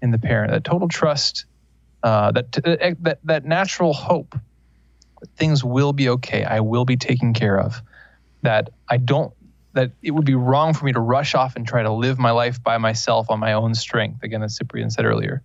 [0.00, 1.44] in the parent, that total trust,
[2.02, 4.34] uh, that uh, that that natural hope
[5.20, 6.44] that things will be okay.
[6.44, 7.82] I will be taken care of.
[8.40, 9.34] That I don't
[9.74, 12.30] that it would be wrong for me to rush off and try to live my
[12.30, 14.22] life by myself on my own strength.
[14.22, 15.42] Again, as Cyprian said earlier,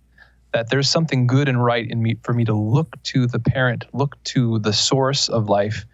[0.54, 3.84] that there's something good and right in me for me to look to the parent,
[3.92, 5.84] look to the source of life,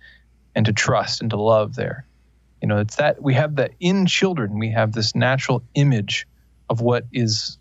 [0.55, 2.05] and to trust and to love there.
[2.61, 6.27] You know, it's that we have that in children, we have this natural image
[6.69, 7.59] of what is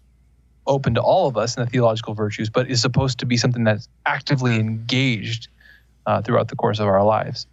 [0.65, 3.63] open to all of us in the theological virtues, but is supposed to be something
[3.63, 5.47] that's actively engaged
[6.05, 7.47] uh, throughout the course of our lives.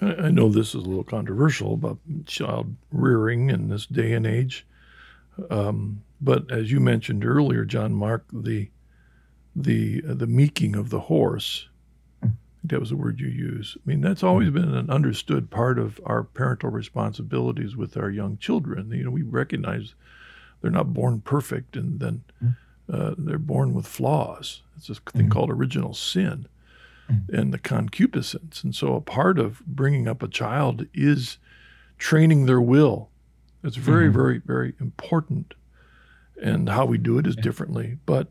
[0.00, 4.66] I know this is a little controversial about child rearing in this day and age,
[5.50, 8.68] um, but as you mentioned earlier, John Mark, the
[9.54, 11.68] the uh, the meeking of the horse,
[12.70, 13.76] that was the word you use.
[13.76, 18.38] I mean, that's always been an understood part of our parental responsibilities with our young
[18.38, 18.90] children.
[18.90, 19.94] You know, we recognize
[20.60, 22.24] they're not born perfect, and then
[22.92, 24.62] uh, they're born with flaws.
[24.76, 25.30] It's this thing mm-hmm.
[25.30, 26.48] called original sin
[27.32, 28.64] and the concupiscence.
[28.64, 31.38] And so a part of bringing up a child is
[31.98, 33.10] training their will.
[33.62, 34.18] It's very, mm-hmm.
[34.18, 35.54] very, very important.
[36.40, 37.98] And how we do it is differently.
[38.06, 38.28] But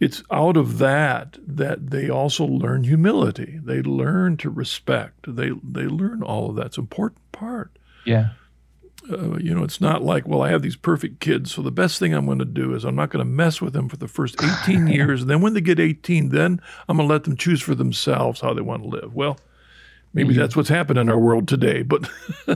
[0.00, 3.60] it's out of that that they also learn humility.
[3.62, 5.34] They learn to respect.
[5.36, 6.62] They they learn all of that.
[6.62, 7.78] that's important part.
[8.04, 8.30] Yeah
[9.10, 11.98] uh, you know, it's not like, well, I have these perfect kids, so the best
[11.98, 14.08] thing I'm going to do is I'm not going to mess with them for the
[14.08, 15.22] first 18 years.
[15.22, 18.40] And then when they get 18, then I'm going to let them choose for themselves
[18.40, 19.14] how they want to live.
[19.14, 19.38] Well,
[20.12, 20.40] maybe mm-hmm.
[20.40, 22.08] that's what's happened in our world today, but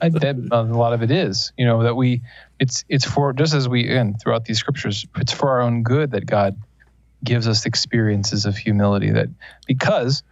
[0.00, 2.22] I, that, a lot of it is, you know, that we,
[2.58, 6.10] it's, it's for, just as we, again, throughout these scriptures, it's for our own good
[6.12, 6.56] that God
[7.24, 9.28] gives us experiences of humility that
[9.66, 10.22] because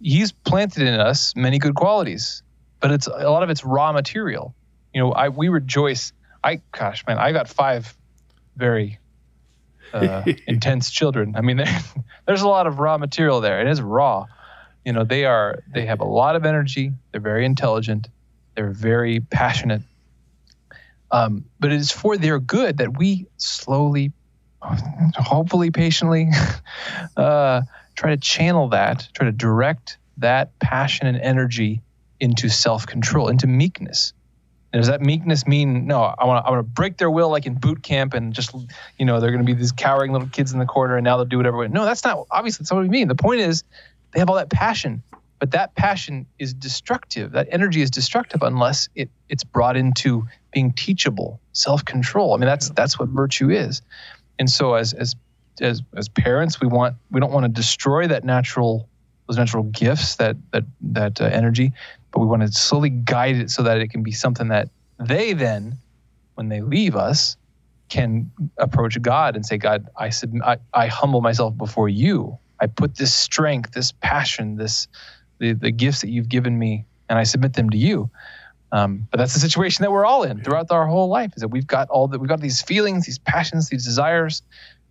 [0.00, 2.42] he's planted in us many good qualities,
[2.80, 4.54] but it's a lot of it's raw material
[4.92, 6.12] you know, I we rejoice.
[6.44, 7.96] I gosh, man, I got five
[8.56, 8.98] very
[9.92, 11.34] uh, intense children.
[11.36, 11.62] I mean,
[12.26, 13.60] there's a lot of raw material there.
[13.60, 14.26] It is raw.
[14.84, 16.92] You know, they are they have a lot of energy.
[17.10, 18.08] They're very intelligent.
[18.54, 19.82] They're very passionate.
[21.10, 24.12] Um, but it is for their good that we slowly,
[25.16, 26.28] hopefully patiently,
[27.16, 27.62] uh,
[27.94, 31.82] try to channel that, try to direct that passion and energy
[32.20, 34.12] into self control, into meekness,
[34.72, 36.02] and does that meekness mean no?
[36.02, 38.54] I want to I want to break their will like in boot camp and just
[38.98, 41.16] you know they're going to be these cowering little kids in the corner and now
[41.16, 41.68] they'll do whatever.
[41.68, 43.08] No, that's not obviously that's what we mean.
[43.08, 43.64] The point is
[44.12, 45.02] they have all that passion,
[45.38, 47.32] but that passion is destructive.
[47.32, 52.32] That energy is destructive unless it it's brought into being teachable, self control.
[52.32, 53.82] I mean that's that's what virtue is.
[54.38, 55.14] And so as as
[55.60, 58.88] as as parents, we want we don't want to destroy that natural
[59.28, 61.72] those natural gifts that that that uh, energy
[62.12, 64.68] but we want to slowly guide it so that it can be something that
[64.98, 65.78] they then,
[66.34, 67.36] when they leave us,
[67.88, 72.38] can approach God and say, God, I, sub- I, I humble myself before you.
[72.60, 74.86] I put this strength, this passion, this
[75.40, 78.10] the, the gifts that you've given me, and I submit them to you.
[78.72, 81.32] Um, but that's the situation that we're all in throughout our whole life.
[81.36, 84.42] Is that we've got all that we've got these feelings, these passions, these desires,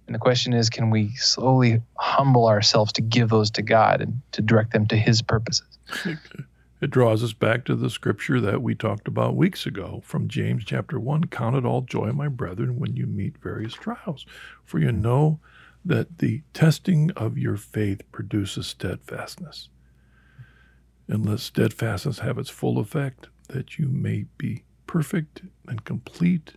[0.07, 4.21] and the question is, can we slowly humble ourselves to give those to God and
[4.33, 5.79] to direct them to His purposes?
[6.81, 10.65] It draws us back to the scripture that we talked about weeks ago from James
[10.65, 14.25] chapter 1 Count it all joy, my brethren, when you meet various trials,
[14.65, 15.39] for you know
[15.85, 19.69] that the testing of your faith produces steadfastness.
[21.07, 26.53] And let steadfastness have its full effect, that you may be perfect and complete,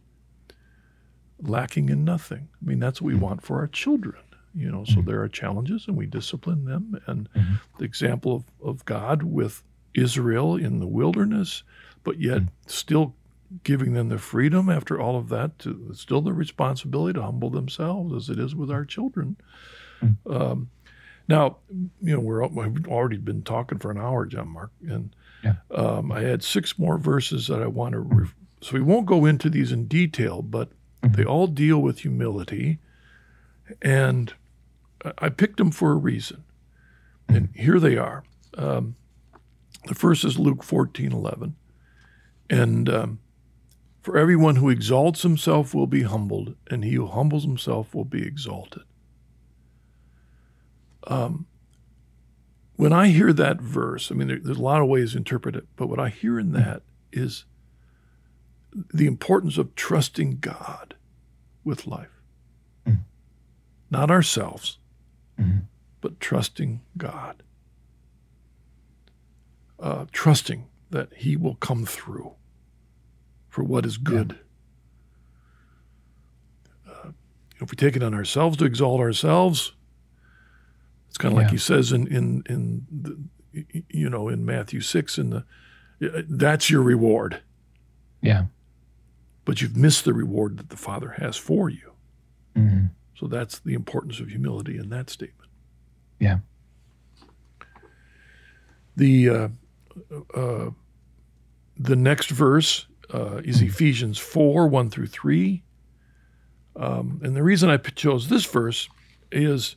[1.41, 2.49] lacking in nothing.
[2.61, 4.17] I mean, that's what we want for our children
[4.57, 7.55] you know so there are challenges and we discipline them and mm-hmm.
[7.81, 9.65] the example of, of god with
[9.95, 11.63] Israel in the wilderness,
[12.03, 12.49] but yet mm.
[12.67, 13.15] still
[13.63, 18.13] giving them the freedom after all of that to still the responsibility to humble themselves
[18.13, 19.37] as it is with our children.
[20.03, 20.17] Mm.
[20.29, 20.71] Um,
[21.29, 21.59] now,
[22.03, 25.15] you know, we're we've already been talking for an hour, John Mark, and
[25.45, 25.55] yeah.
[25.71, 28.01] um, I had six more verses that I want to.
[28.01, 28.29] Re-
[28.61, 30.71] so we won't go into these in detail, but
[31.03, 31.13] mm-hmm.
[31.13, 32.79] they all deal with humility,
[33.83, 34.33] And
[35.19, 36.45] I picked them for a reason.
[37.29, 38.25] And here they are.
[38.57, 38.97] Um,
[39.87, 41.57] the first is Luke 14 11.
[42.51, 43.19] And um,
[44.03, 48.23] for everyone who exalts himself will be humbled, and he who humbles himself will be
[48.23, 48.83] exalted.
[51.07, 51.47] Um,
[52.77, 55.57] when I hear that verse, I mean, there, there's a lot of ways to interpret
[55.57, 57.45] it, but what I hear in that is
[58.93, 60.95] the importance of trusting God
[61.63, 62.21] with life.
[62.87, 63.01] Mm.
[63.91, 64.79] Not ourselves,
[65.41, 65.61] mm-hmm.
[66.01, 67.43] but trusting God.
[69.79, 72.33] Uh, trusting that He will come through
[73.49, 74.41] for what is good.
[76.87, 76.93] Yeah.
[76.93, 77.09] Uh,
[77.61, 79.75] if we take it on ourselves to exalt ourselves,
[81.15, 81.45] it's kind of yeah.
[81.45, 85.45] like He says in in in the, you know in Matthew six in the
[86.29, 87.41] that's your reward.
[88.21, 88.47] Yeah.
[89.45, 91.93] But you've missed the reward that the Father has for you.
[92.57, 92.87] Mm-hmm.
[93.17, 95.51] So that's the importance of humility in that statement.
[96.19, 96.39] Yeah.
[98.97, 99.49] The uh,
[100.35, 100.71] uh,
[101.77, 103.67] the next verse uh, is mm-hmm.
[103.67, 105.63] Ephesians four one through three,
[106.75, 108.89] um, and the reason I chose this verse
[109.31, 109.77] is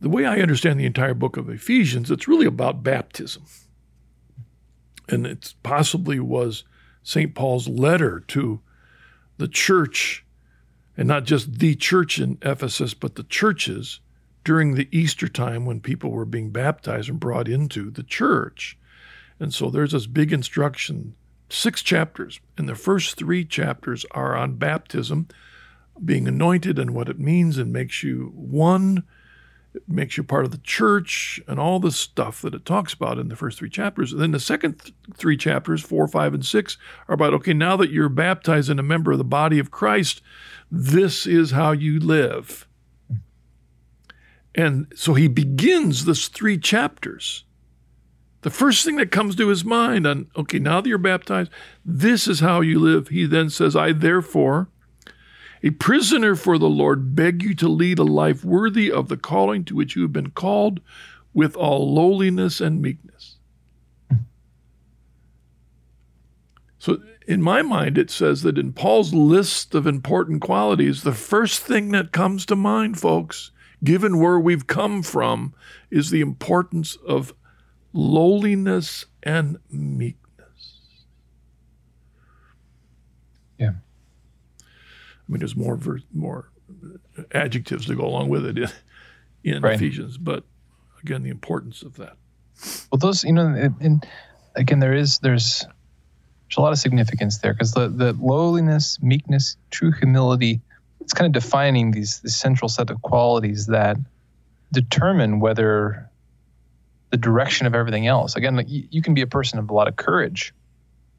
[0.00, 2.10] the way I understand the entire book of Ephesians.
[2.10, 3.44] It's really about baptism,
[5.08, 6.64] and it possibly was
[7.02, 7.34] St.
[7.34, 8.60] Paul's letter to
[9.36, 10.24] the church,
[10.96, 14.00] and not just the church in Ephesus, but the churches
[14.44, 18.78] during the Easter time when people were being baptized and brought into the church.
[19.40, 21.14] And so there's this big instruction,
[21.48, 25.28] six chapters, and the first three chapters are on baptism,
[26.04, 29.02] being anointed and what it means, and makes you one
[29.74, 33.18] it makes you part of the church and all the stuff that it talks about
[33.18, 34.12] in the first three chapters.
[34.12, 37.76] And then the second th- three chapters, four, five, and six, are about okay, now
[37.76, 40.22] that you're baptized and a member of the body of Christ,
[40.70, 42.68] this is how you live.
[44.54, 47.44] And so he begins this three chapters.
[48.42, 51.50] The first thing that comes to his mind on, okay, now that you're baptized,
[51.84, 53.08] this is how you live.
[53.08, 54.68] He then says, I therefore
[55.64, 59.64] a prisoner for the Lord, beg you to lead a life worthy of the calling
[59.64, 60.80] to which you have been called
[61.32, 63.36] with all lowliness and meekness.
[66.78, 71.62] So, in my mind, it says that in Paul's list of important qualities, the first
[71.62, 73.50] thing that comes to mind, folks,
[73.82, 75.54] given where we've come from,
[75.90, 77.32] is the importance of
[77.94, 80.23] lowliness and meekness.
[85.28, 86.50] I mean, there's more ver- more
[87.32, 88.68] adjectives to go along with it in,
[89.44, 89.74] in right.
[89.74, 90.44] Ephesians, but
[91.02, 92.16] again, the importance of that.
[92.90, 94.06] Well, those you know, and
[94.54, 95.64] again, there is there's
[96.48, 100.60] there's a lot of significance there because the the lowliness, meekness, true humility,
[101.00, 103.96] it's kind of defining these the central set of qualities that
[104.72, 106.10] determine whether
[107.10, 108.36] the direction of everything else.
[108.36, 110.52] Again, like you, you can be a person of a lot of courage,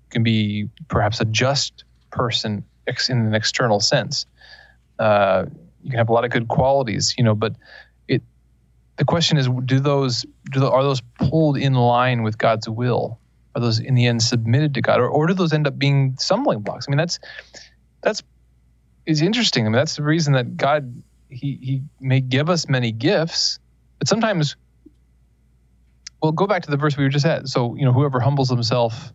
[0.08, 4.26] you can be perhaps a just person ex- in an external sense.
[5.00, 5.46] Uh,
[5.84, 7.56] you can have a lot of good qualities, you know, but
[8.08, 8.22] it.
[8.98, 13.20] The question is, do those do the, are those pulled in line with God's will?
[13.56, 16.16] Are those in the end submitted to God, or, or do those end up being
[16.18, 16.88] stumbling blocks?
[16.88, 17.20] I mean, that's
[18.02, 18.24] that's
[19.06, 19.66] is interesting.
[19.66, 23.60] I mean, that's the reason that God he he may give us many gifts,
[24.00, 24.56] but sometimes.
[26.24, 27.48] Well, go back to the verse we were just at.
[27.48, 29.14] So, you know, whoever humbles himself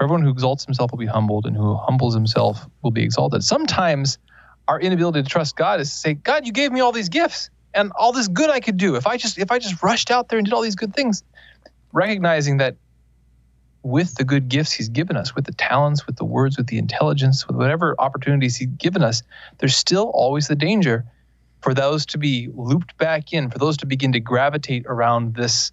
[0.00, 3.42] everyone who exalts himself will be humbled, and who humbles himself will be exalted.
[3.44, 4.18] Sometimes
[4.68, 7.50] our inability to trust God is to say, God, you gave me all these gifts
[7.74, 8.96] and all this good I could do.
[8.96, 11.22] If I just if I just rushed out there and did all these good things,
[11.92, 12.76] recognizing that
[13.82, 16.78] with the good gifts he's given us, with the talents, with the words, with the
[16.78, 19.22] intelligence, with whatever opportunities he's given us,
[19.58, 21.04] there's still always the danger
[21.60, 25.72] for those to be looped back in, for those to begin to gravitate around this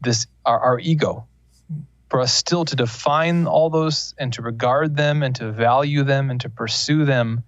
[0.00, 1.27] this our, our ego,
[2.10, 6.30] for us still to define all those and to regard them and to value them
[6.30, 7.44] and to pursue them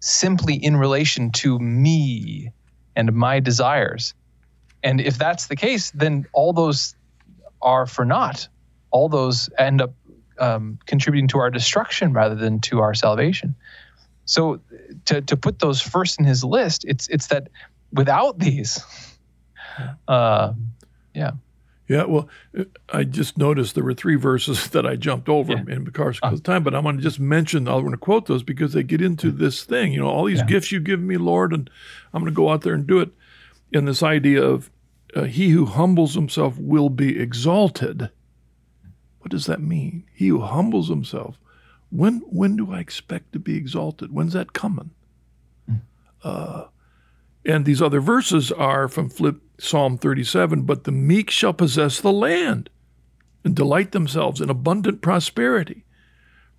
[0.00, 2.52] simply in relation to me
[2.94, 4.14] and my desires.
[4.82, 6.94] And if that's the case, then all those
[7.62, 8.48] are for naught.
[8.90, 9.94] All those end up
[10.38, 13.54] um, contributing to our destruction rather than to our salvation.
[14.24, 14.60] So
[15.06, 17.48] to, to put those first in his list, it's it's that
[17.92, 18.80] without these,
[20.08, 20.52] uh,
[21.14, 21.32] yeah.
[21.92, 22.26] Yeah, well,
[22.90, 25.74] I just noticed there were three verses that I jumped over yeah.
[25.74, 28.26] in because uh, of time, but I'm going to just mention, I'm going to quote
[28.26, 29.92] those because they get into this thing.
[29.92, 30.46] You know, all these yeah.
[30.46, 31.68] gifts you give me, Lord, and
[32.14, 33.10] I'm going to go out there and do it.
[33.74, 34.70] And this idea of
[35.14, 38.08] uh, he who humbles himself will be exalted.
[39.18, 40.04] What does that mean?
[40.14, 41.38] He who humbles himself.
[41.90, 44.12] When when do I expect to be exalted?
[44.12, 44.90] When's that coming?
[45.70, 45.80] Mm.
[46.24, 46.64] Uh,
[47.44, 52.12] And these other verses are from Flip Psalm 37 But the meek shall possess the
[52.12, 52.70] land
[53.44, 55.84] and delight themselves in abundant prosperity.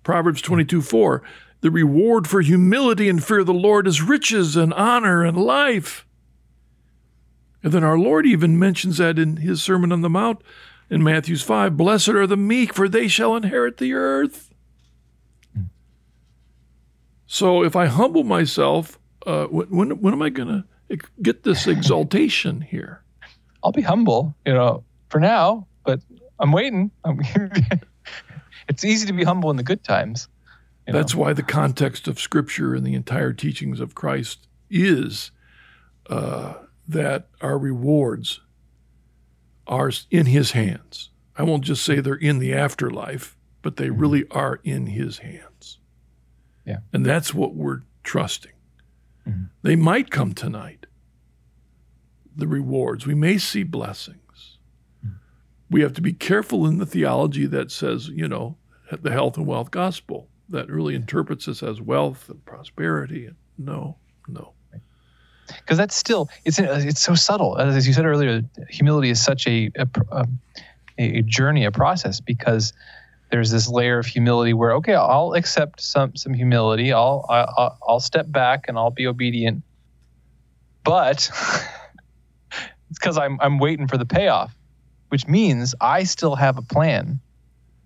[0.02, 1.22] Proverbs 22 4
[1.62, 6.06] The reward for humility and fear of the Lord is riches and honor and life.
[7.62, 10.42] And then our Lord even mentions that in his Sermon on the Mount
[10.90, 14.50] in Matthew's 5 Blessed are the meek, for they shall inherit the earth.
[17.26, 20.64] So if I humble myself, uh, when, when am I going to
[21.22, 23.02] get this exaltation here?
[23.62, 26.00] I'll be humble, you know, for now, but
[26.38, 26.90] I'm waiting.
[27.04, 27.20] I'm
[28.68, 30.28] it's easy to be humble in the good times.
[30.86, 31.20] That's know?
[31.22, 35.30] why the context of Scripture and the entire teachings of Christ is
[36.10, 36.54] uh,
[36.86, 38.40] that our rewards
[39.66, 41.10] are in His hands.
[41.36, 44.00] I won't just say they're in the afterlife, but they mm-hmm.
[44.00, 45.78] really are in His hands.
[46.66, 46.78] Yeah.
[46.92, 48.52] And that's what we're trusting.
[49.28, 49.44] Mm-hmm.
[49.62, 50.86] They might come tonight,
[52.36, 53.06] the rewards.
[53.06, 54.58] We may see blessings.
[55.04, 55.16] Mm-hmm.
[55.70, 58.56] We have to be careful in the theology that says, you know,
[58.90, 63.30] the health and wealth gospel that really interprets this as wealth and prosperity.
[63.58, 63.96] No,
[64.28, 64.52] no.
[65.46, 67.58] Because that's still it's it's so subtle.
[67.58, 70.26] As you said earlier, humility is such a a,
[70.98, 72.20] a journey, a process.
[72.20, 72.72] Because
[73.34, 76.92] there's this layer of humility where okay, I'll accept some some humility.
[76.92, 79.64] I'll I'll, I'll step back and I'll be obedient.
[80.84, 81.16] But
[82.90, 84.54] it's because I'm I'm waiting for the payoff,
[85.08, 87.20] which means I still have a plan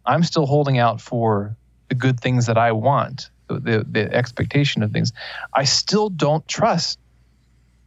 [0.09, 1.57] I'm still holding out for
[1.88, 5.12] the good things that I want, the, the, expectation of things.
[5.55, 6.99] I still don't trust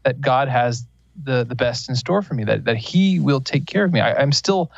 [0.04, 0.86] that God has
[1.22, 4.00] the the best in store for me, that that He will take care of me.
[4.00, 4.72] I, am still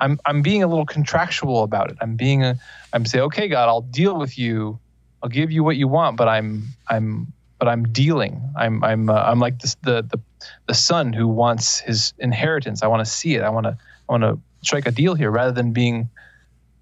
[0.00, 1.98] I'm I'm being a little contractual about it.
[2.00, 2.58] I'm being a
[2.92, 4.78] I'm saying, okay, God, I'll deal with you.
[5.22, 8.42] I'll give you what you want, but I'm I'm but I'm dealing.
[8.56, 10.18] I'm I'm uh, I'm like this, the the
[10.66, 12.82] the son who wants his inheritance.
[12.82, 13.42] I want to see it.
[13.42, 13.76] I want to
[14.08, 16.10] I want to strike a deal here rather than being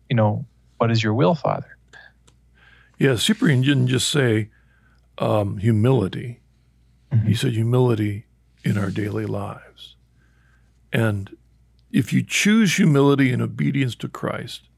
[0.08, 0.46] you know,
[0.78, 1.76] what is your will, Father?
[2.98, 4.50] Yeah, Cyprian didn't just say
[5.18, 6.40] um, humility.
[7.12, 7.28] Mm-hmm.
[7.28, 8.26] He said humility
[8.64, 9.96] in our daily lives.
[10.92, 11.36] And
[11.90, 14.68] if you choose humility and obedience to Christ,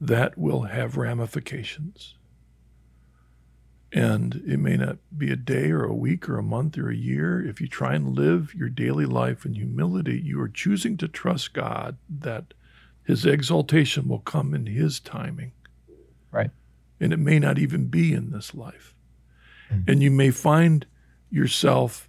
[0.00, 2.14] that will have ramifications.
[3.92, 6.96] And it may not be a day or a week or a month or a
[6.96, 7.44] year.
[7.44, 11.52] If you try and live your daily life in humility, you are choosing to trust
[11.52, 12.54] God that
[13.04, 15.52] his exaltation will come in his timing.
[16.30, 16.50] Right.
[17.00, 18.94] And it may not even be in this life.
[19.72, 19.90] Mm-hmm.
[19.90, 20.86] And you may find
[21.28, 22.08] yourself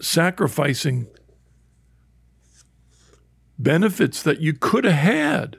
[0.00, 1.06] sacrificing
[3.62, 5.56] benefits that you could have had.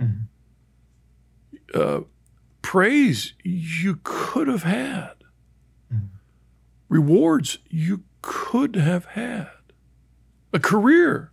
[0.00, 0.20] Mm-hmm.
[1.74, 2.00] Uh,
[2.62, 5.14] praise you could have had.
[5.92, 6.06] Mm-hmm.
[6.88, 9.48] Rewards you could have had.
[10.52, 11.30] A career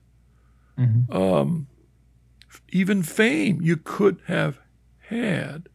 [0.77, 1.15] mm-hmm.
[1.15, 1.67] um,
[2.69, 4.59] even fame you could have
[4.99, 5.69] had.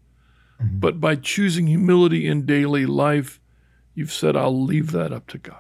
[0.63, 0.79] Mm-hmm.
[0.79, 3.41] But by choosing humility in daily life,
[3.95, 5.57] you've said, I'll leave that up to God.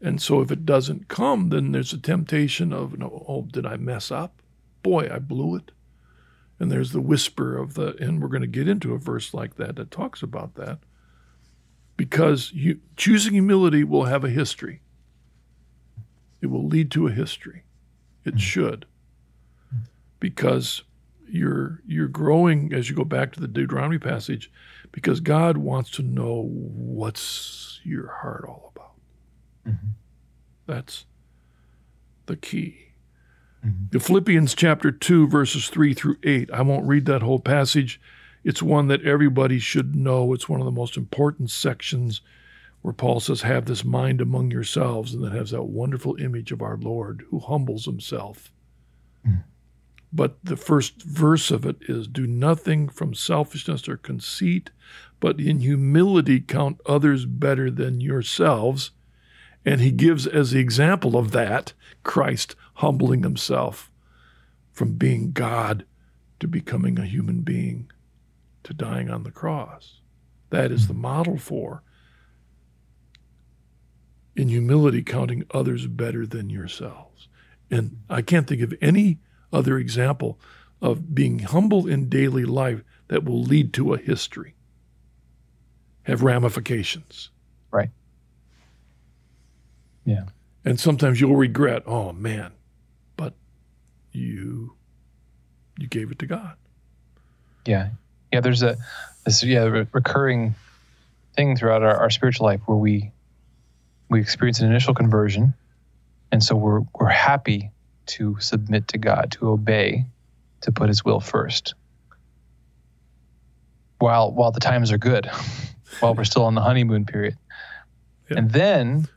[0.00, 3.76] And so if it doesn't come, then there's a temptation of, no, oh, did I
[3.76, 4.40] mess up?
[4.82, 5.72] Boy, I blew it.
[6.60, 9.56] And there's the whisper of the, and we're going to get into a verse like
[9.56, 10.78] that that talks about that.
[11.96, 14.82] Because you, choosing humility will have a history.
[16.40, 17.64] It will lead to a history.
[18.24, 18.38] It mm-hmm.
[18.38, 18.86] should.
[20.20, 20.82] Because
[21.30, 24.50] you're you're growing as you go back to the Deuteronomy passage
[24.92, 28.87] because God wants to know what's your heart all about.
[29.66, 29.88] Mm-hmm.
[30.66, 31.06] That's
[32.26, 32.92] the key.
[33.64, 33.86] Mm-hmm.
[33.90, 36.50] The Philippians chapter 2 verses 3 through 8.
[36.52, 38.00] I won't read that whole passage.
[38.44, 40.32] It's one that everybody should know.
[40.32, 42.20] It's one of the most important sections
[42.82, 46.62] where Paul says, Have this mind among yourselves, and then has that wonderful image of
[46.62, 48.52] our Lord who humbles himself.
[49.26, 49.44] Mm.
[50.12, 54.70] But the first verse of it is Do nothing from selfishness or conceit,
[55.20, 58.92] but in humility count others better than yourselves.
[59.68, 63.92] And he gives as the example of that Christ humbling himself
[64.72, 65.84] from being God
[66.40, 67.90] to becoming a human being
[68.62, 70.00] to dying on the cross.
[70.48, 71.82] That is the model for
[74.34, 77.28] in humility, counting others better than yourselves.
[77.70, 79.18] And I can't think of any
[79.52, 80.40] other example
[80.80, 84.54] of being humble in daily life that will lead to a history,
[86.04, 87.28] have ramifications.
[87.70, 87.90] Right.
[90.08, 90.22] Yeah.
[90.64, 92.52] And sometimes you'll regret, oh man,
[93.16, 93.34] but
[94.10, 94.72] you
[95.78, 96.56] you gave it to God.
[97.66, 97.90] Yeah.
[98.32, 98.78] Yeah, there's a
[99.26, 100.54] this yeah, recurring
[101.36, 103.12] thing throughout our, our spiritual life where we
[104.08, 105.52] we experience an initial conversion,
[106.32, 107.70] and so we're we're happy
[108.06, 110.06] to submit to God, to obey,
[110.62, 111.74] to put His will first.
[113.98, 115.26] While while the times are good,
[116.00, 117.36] while we're still on the honeymoon period,
[118.30, 118.38] yeah.
[118.38, 119.08] and then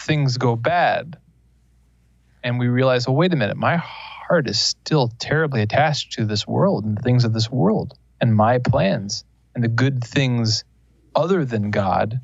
[0.00, 1.18] things go bad,
[2.42, 6.46] and we realize, oh wait a minute, my heart is still terribly attached to this
[6.46, 9.24] world and the things of this world and my plans
[9.54, 10.64] and the good things
[11.14, 12.20] other than God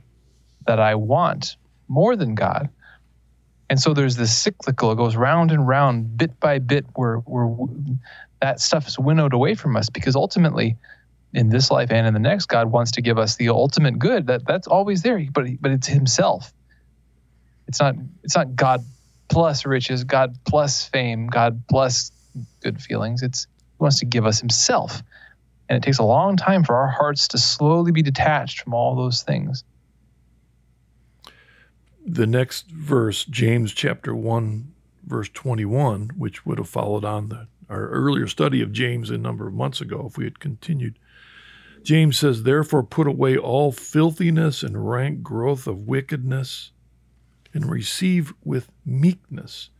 [0.67, 1.57] that I want
[1.89, 2.71] more than God.
[3.69, 7.69] And so there's this cyclical, it goes round and round, bit by bit, where, where
[8.41, 10.77] that stuff is winnowed away from us because ultimately,
[11.33, 14.29] in this life and in the next, God wants to give us the ultimate good.
[14.29, 16.53] That that's always there, but but it's Himself.
[17.69, 18.85] It's not it's not God
[19.29, 22.13] plus riches, God plus fame, God plus
[22.63, 23.23] good feelings.
[23.23, 25.03] It's He wants to give us Himself.
[25.69, 28.95] And it takes a long time for our hearts to slowly be detached from all
[28.95, 29.65] those things.
[32.07, 34.73] The next verse, James chapter 1,
[35.05, 39.49] verse 21, which would have followed on the, our earlier study of James a number
[39.49, 41.01] of months ago if we had continued.
[41.83, 46.71] James says, Therefore, put away all filthiness and rank growth of wickedness,
[47.57, 49.71] and receive with meekness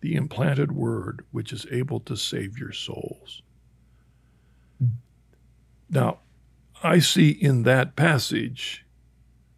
[0.00, 3.42] the implanted word which is able to save your souls.
[5.90, 6.20] Now,
[6.82, 8.86] I see in that passage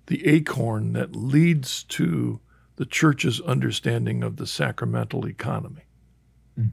[0.07, 2.41] the acorn that leads to
[2.77, 5.83] the church's understanding of the sacramental economy.
[6.59, 6.71] Mm.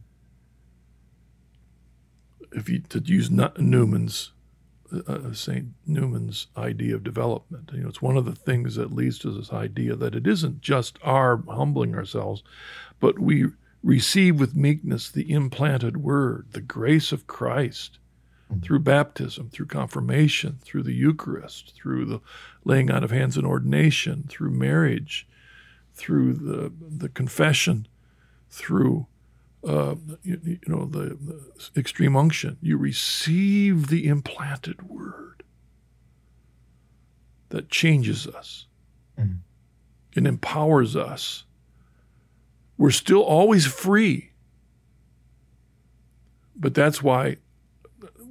[2.53, 4.31] If you to use Newman's
[4.93, 5.67] uh, uh, St.
[5.85, 9.51] Newman's idea of development, you know, it's one of the things that leads to this
[9.51, 12.43] idea that it isn't just our humbling ourselves,
[12.99, 13.45] but we
[13.83, 17.99] receive with meekness the implanted word, the grace of Christ
[18.49, 18.61] Mm-hmm.
[18.61, 22.21] through baptism, through confirmation, through the Eucharist, through the
[22.63, 25.27] laying on of hands and ordination, through marriage,
[25.93, 27.87] through the the confession,
[28.49, 29.07] through
[29.65, 32.57] uh, you, you, know the, the extreme unction.
[32.61, 35.43] You receive the implanted word
[37.49, 38.67] that changes us
[39.17, 39.39] mm.
[40.15, 41.45] and empowers us.
[42.77, 44.31] We're still always free.
[46.55, 47.37] But that's why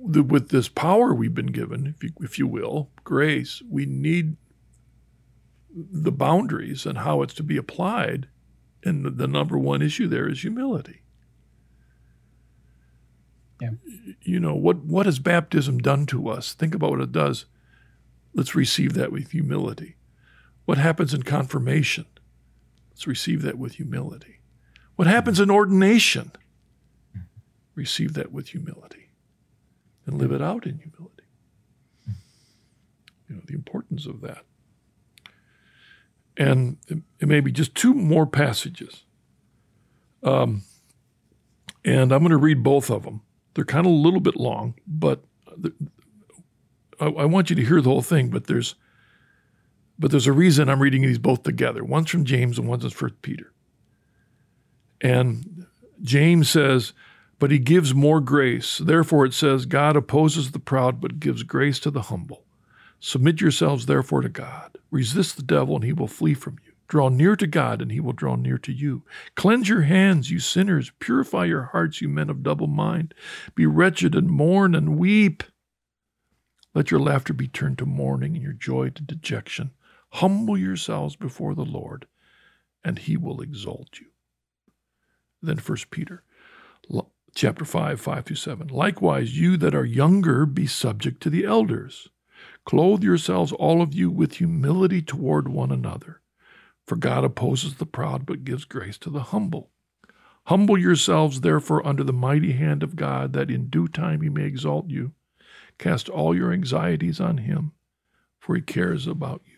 [0.05, 4.36] the, with this power we've been given, if you, if you will, grace, we need
[5.74, 8.28] the boundaries and how it's to be applied.
[8.85, 11.03] And the, the number one issue there is humility.
[13.61, 13.70] Yeah.
[14.23, 16.53] You know, what, what has baptism done to us?
[16.53, 17.47] Think about what it does.
[18.35, 19.97] Let's receive that with humility.
[20.66, 22.07] What happens in confirmation?
[22.91, 24.41] Let's receive that with humility.
[24.97, 26.33] What happens in ordination?
[27.74, 29.11] Receive that with humility
[30.07, 31.24] and live it out in humility.
[33.28, 34.45] You know, the importance of that.
[36.37, 36.78] And
[37.20, 39.05] it, may be just two more passages.
[40.23, 40.62] Um,
[41.85, 43.23] and I'm going to read both of them.
[43.57, 45.24] They're kind of a little bit long, but
[47.01, 48.28] I, I want you to hear the whole thing.
[48.28, 48.74] But there's,
[49.99, 51.83] but there's a reason I'm reading these both together.
[51.83, 53.55] One's from James and one's from Peter.
[55.01, 55.65] And
[56.03, 56.93] James says,
[57.39, 58.77] but he gives more grace.
[58.77, 62.45] Therefore, it says, God opposes the proud, but gives grace to the humble.
[63.01, 64.77] Submit yourselves, therefore, to God.
[64.91, 66.65] Resist the devil, and he will flee from you.
[66.89, 69.05] Draw near to God, and he will draw near to you.
[69.35, 70.93] Cleanse your hands, you sinners.
[70.99, 73.15] Purify your hearts, you men of double mind.
[73.55, 75.43] Be wretched and mourn and weep.
[76.75, 79.73] Let your laughter be turned to mourning and your joy to dejection.
[80.11, 82.07] Humble yourselves before the Lord,
[82.85, 84.07] and he will exalt you.
[85.43, 86.23] Then First Peter
[87.37, 88.69] chapter 5, 5 through 7.
[88.69, 92.09] Likewise, you that are younger, be subject to the elders.
[92.65, 96.23] Clothe yourselves, all of you, with humility toward one another.
[96.87, 99.71] For God opposes the proud, but gives grace to the humble.
[100.45, 104.45] Humble yourselves, therefore, under the mighty hand of God, that in due time he may
[104.45, 105.13] exalt you.
[105.79, 107.73] Cast all your anxieties on him,
[108.39, 109.57] for he cares about you.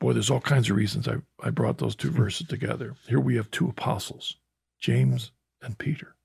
[0.00, 2.16] Boy, there's all kinds of reasons I, I brought those two hmm.
[2.16, 2.96] verses together.
[3.06, 4.36] Here we have two apostles
[4.80, 5.30] James
[5.62, 6.16] and Peter,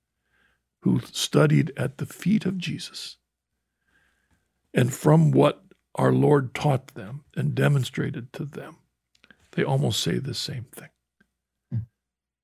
[0.81, 3.17] who studied at the feet of Jesus.
[4.73, 5.66] And from what
[5.97, 8.77] our Lord taught them and demonstrated to them,
[9.51, 10.89] they almost say the same thing.
[11.71, 11.79] Hmm.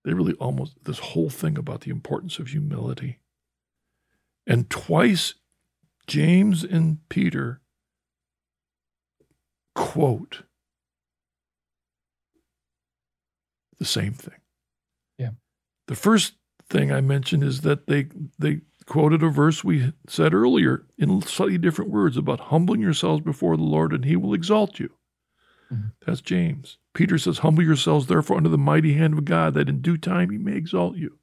[0.03, 3.19] They really almost, this whole thing about the importance of humility.
[4.47, 5.35] And twice,
[6.07, 7.61] James and Peter
[9.75, 10.43] quote
[13.79, 14.39] the same thing.
[15.17, 15.31] Yeah.
[15.87, 16.33] The first
[16.69, 18.07] thing I mentioned is that they
[18.39, 23.55] they quoted a verse we said earlier in slightly different words about humbling yourselves before
[23.57, 24.89] the Lord and he will exalt you.
[25.71, 25.87] Mm-hmm.
[26.05, 26.77] That's James.
[26.93, 30.29] Peter says, Humble yourselves therefore under the mighty hand of God, that in due time
[30.29, 31.17] he may exalt you.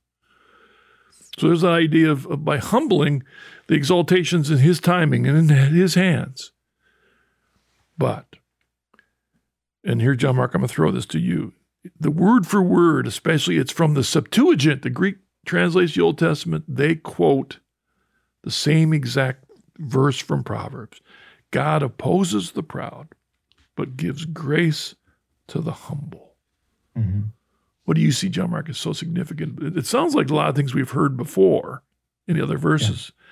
[1.39, 3.23] So there's that idea of, of by humbling,
[3.69, 6.53] the exaltations in his timing and in his hands.
[7.97, 8.37] But,
[9.85, 11.53] and here, John Mark, I'm going to throw this to you.
[11.99, 16.65] The word for word, especially it's from the Septuagint, the Greek translates the Old Testament,
[16.69, 17.59] they quote
[18.43, 19.45] the same exact
[19.79, 21.01] verse from Proverbs
[21.51, 23.09] God opposes the proud,
[23.77, 24.95] but gives grace
[25.49, 26.35] to the humble.
[26.97, 27.23] Mm-hmm.
[27.85, 29.77] What do you see, John Mark, is so significant?
[29.77, 31.83] It sounds like a lot of things we've heard before
[32.29, 33.11] in the other verses.
[33.11, 33.25] Yeah.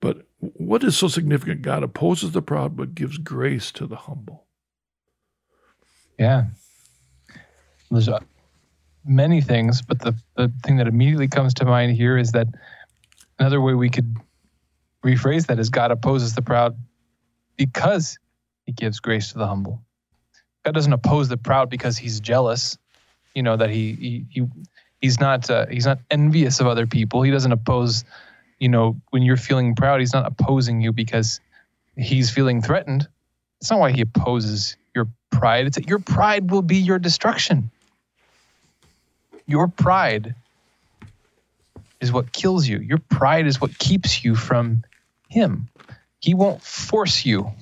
[0.00, 1.62] But what is so significant?
[1.62, 4.44] God opposes the proud, but gives grace to the humble.
[6.18, 6.46] Yeah.
[7.90, 8.10] There's
[9.04, 12.46] many things, but the, the thing that immediately comes to mind here is that
[13.38, 14.16] another way we could
[15.04, 16.76] rephrase that is God opposes the proud
[17.56, 18.18] because
[18.64, 19.82] he gives grace to the humble.
[20.64, 22.78] God doesn't oppose the proud because he's jealous,
[23.34, 24.46] you know, that he, he, he
[25.00, 27.22] he's not uh, he's not envious of other people.
[27.22, 28.04] He doesn't oppose,
[28.58, 31.40] you know, when you're feeling proud, he's not opposing you because
[31.96, 33.06] he's feeling threatened.
[33.60, 35.66] It's not why he opposes your pride.
[35.66, 37.70] It's that your pride will be your destruction.
[39.46, 40.34] Your pride
[42.00, 42.78] is what kills you.
[42.78, 44.84] Your pride is what keeps you from
[45.28, 45.68] Him.
[46.20, 47.52] He won't force you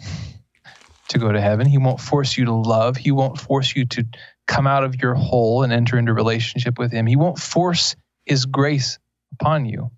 [1.09, 1.67] to go to heaven.
[1.67, 2.97] He won't force you to love.
[2.97, 4.07] He won't force you to
[4.47, 7.07] come out of your hole and enter into relationship with Him.
[7.07, 8.99] He won't force His grace
[9.33, 9.91] upon you.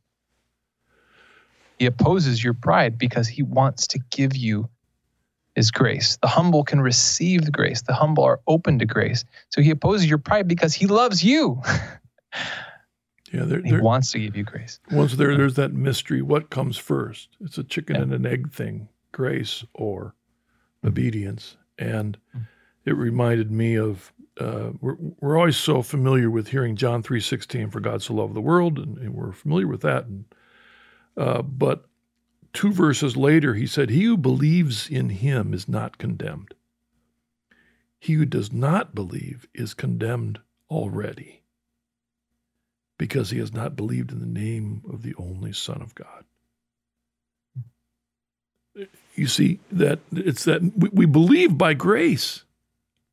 [1.78, 4.68] He opposes your pride because He wants to give you
[5.56, 6.16] is grace.
[6.20, 7.82] The humble can receive grace.
[7.82, 9.24] The humble are open to grace.
[9.50, 11.62] So he opposes your pride because he loves you.
[13.32, 14.80] yeah, there, he wants to give you grace.
[14.90, 16.22] Once there, there's that mystery.
[16.22, 17.28] What comes first?
[17.40, 18.02] It's a chicken yeah.
[18.02, 20.14] and an egg thing: grace or
[20.84, 21.56] obedience.
[21.78, 22.46] And mm.
[22.84, 27.70] it reminded me of uh, we're, we're always so familiar with hearing John three sixteen,
[27.70, 30.06] "For God so loved the world," and, and we're familiar with that.
[30.06, 30.24] And
[31.16, 31.84] uh, but
[32.54, 36.54] two verses later, he said, He who believes in him is not condemned.
[37.98, 40.40] He who does not believe is condemned
[40.70, 41.42] already
[42.98, 46.24] because he has not believed in the name of the only Son of God.
[49.14, 50.62] You see, that it's that
[50.92, 52.44] we, believe by grace,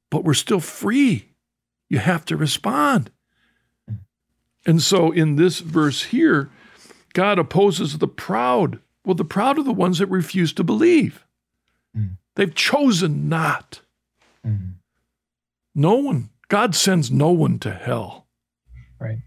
[0.09, 1.29] but we're still free.
[1.87, 3.11] You have to respond.
[4.65, 6.49] And so in this verse here,
[7.13, 11.25] God opposes the proud well, the proud are the ones that refuse to believe.
[11.97, 12.17] Mm.
[12.35, 13.81] They've chosen not.
[14.45, 14.75] Mm.
[15.73, 18.27] No one, God sends no one to hell.
[18.99, 19.19] Right.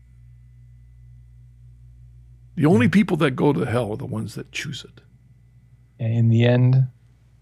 [2.57, 5.01] The only people that go to hell are the ones that choose it.
[5.99, 6.87] In the end,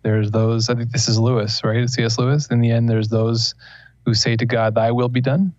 [0.02, 1.88] there's those, I think this is Lewis, right?
[1.88, 2.18] C.S.
[2.18, 2.48] Lewis.
[2.48, 3.54] In the end, there's those
[4.04, 5.54] who say to God, Thy will be done,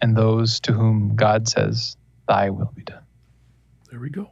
[0.00, 1.96] and those to whom God says,
[2.26, 3.02] Thy will be done.
[3.90, 4.30] There we go.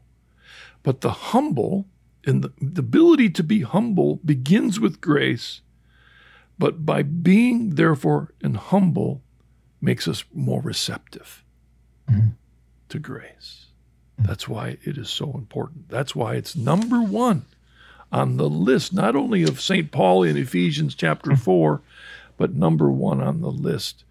[0.83, 1.87] But the humble
[2.25, 5.61] and the, the ability to be humble begins with grace.
[6.59, 9.23] But by being, therefore, and humble
[9.81, 11.45] makes us more receptive
[12.11, 12.31] mm-hmm.
[12.91, 13.67] to grace.
[14.19, 15.89] That's why it is so important.
[15.89, 17.47] That's why it's number one
[18.13, 19.91] on the list, not only of St.
[19.91, 21.41] Paul in Ephesians chapter mm-hmm.
[21.41, 21.83] 4,
[22.37, 24.05] but number one on the list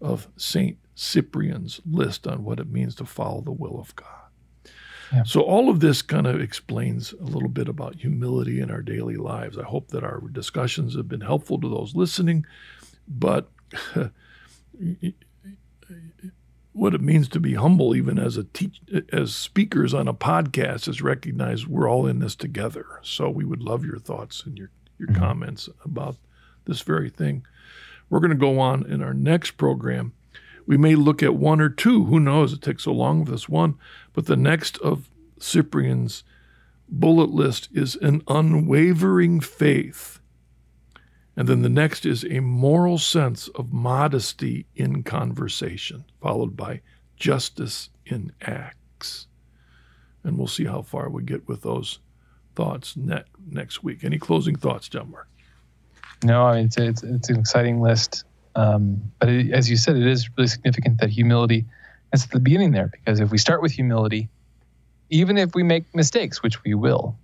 [0.00, 0.78] of St.
[0.94, 4.25] Cyprian's list on what it means to follow the will of God.
[5.24, 9.16] So, all of this kind of explains a little bit about humility in our daily
[9.16, 9.58] lives.
[9.58, 12.44] I hope that our discussions have been helpful to those listening.
[13.06, 13.50] But
[16.72, 18.80] what it means to be humble, even as a teach,
[19.12, 22.86] as speakers on a podcast, is recognize we're all in this together.
[23.02, 25.22] So, we would love your thoughts and your your mm-hmm.
[25.22, 26.16] comments about
[26.64, 27.46] this very thing.
[28.08, 30.12] We're going to go on in our next program
[30.66, 32.04] we may look at one or two.
[32.04, 32.52] Who knows?
[32.52, 33.76] It takes so long with this one.
[34.12, 36.24] But the next of Cyprian's
[36.88, 40.20] bullet list is an unwavering faith.
[41.36, 46.80] And then the next is a moral sense of modesty in conversation, followed by
[47.16, 49.26] justice in acts.
[50.24, 52.00] And we'll see how far we get with those
[52.54, 54.02] thoughts ne- next week.
[54.02, 55.28] Any closing thoughts, John Mark?
[56.24, 58.24] No, I mean, it's, it's, it's an exciting list.
[58.56, 61.66] Um, but it, as you said, it is really significant that humility
[62.12, 64.28] is at the beginning there, because if we start with humility,
[65.10, 67.16] even if we make mistakes, which we will,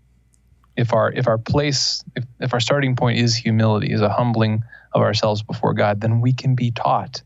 [0.76, 4.62] if our if our place if, if our starting point is humility, is a humbling
[4.92, 7.22] of ourselves before God, then we can be taught.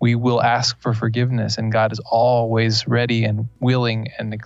[0.00, 4.36] We will ask for forgiveness, and God is always ready and willing and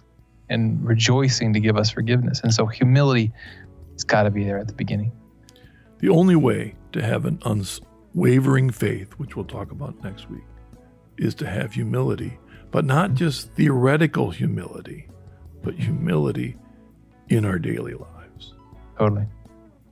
[0.50, 2.40] and rejoicing to give us forgiveness.
[2.42, 3.32] And so humility
[3.92, 5.10] has got to be there at the beginning.
[6.00, 7.38] The only way to have an
[8.14, 10.44] unwavering faith, which we'll talk about next week,
[11.18, 12.38] is to have humility,
[12.70, 15.08] but not just theoretical humility,
[15.62, 16.56] but humility
[17.28, 18.54] in our daily lives.
[18.98, 19.26] Totally.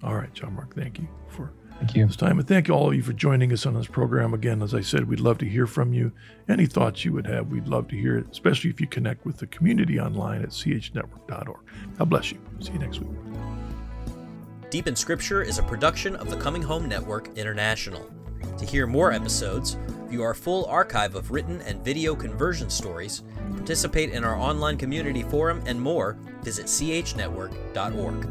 [0.03, 2.07] All right, John Mark, thank you for thank you.
[2.07, 2.39] this time.
[2.39, 4.35] And thank you all of you for joining us on this program.
[4.35, 6.13] Again, as I said, we'd love to hear from you.
[6.49, 9.39] Any thoughts you would have, we'd love to hear it, especially if you connect with
[9.39, 11.61] the community online at chnetwork.org.
[11.99, 12.39] God bless you.
[12.61, 13.52] See you next week.
[14.73, 18.11] Deep in Scripture is a production of the Coming Home Network International.
[18.57, 19.77] To hear more episodes,
[20.09, 23.23] view our full archive of written and video conversion stories,
[23.55, 28.31] participate in our online community forum, and more, visit chnetwork.org.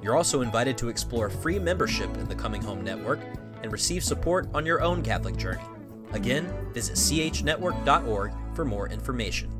[0.00, 3.18] You're also invited to explore free membership in the Coming Home Network
[3.64, 5.64] and receive support on your own Catholic journey.
[6.12, 9.50] Again, visit chnetwork.org for more information.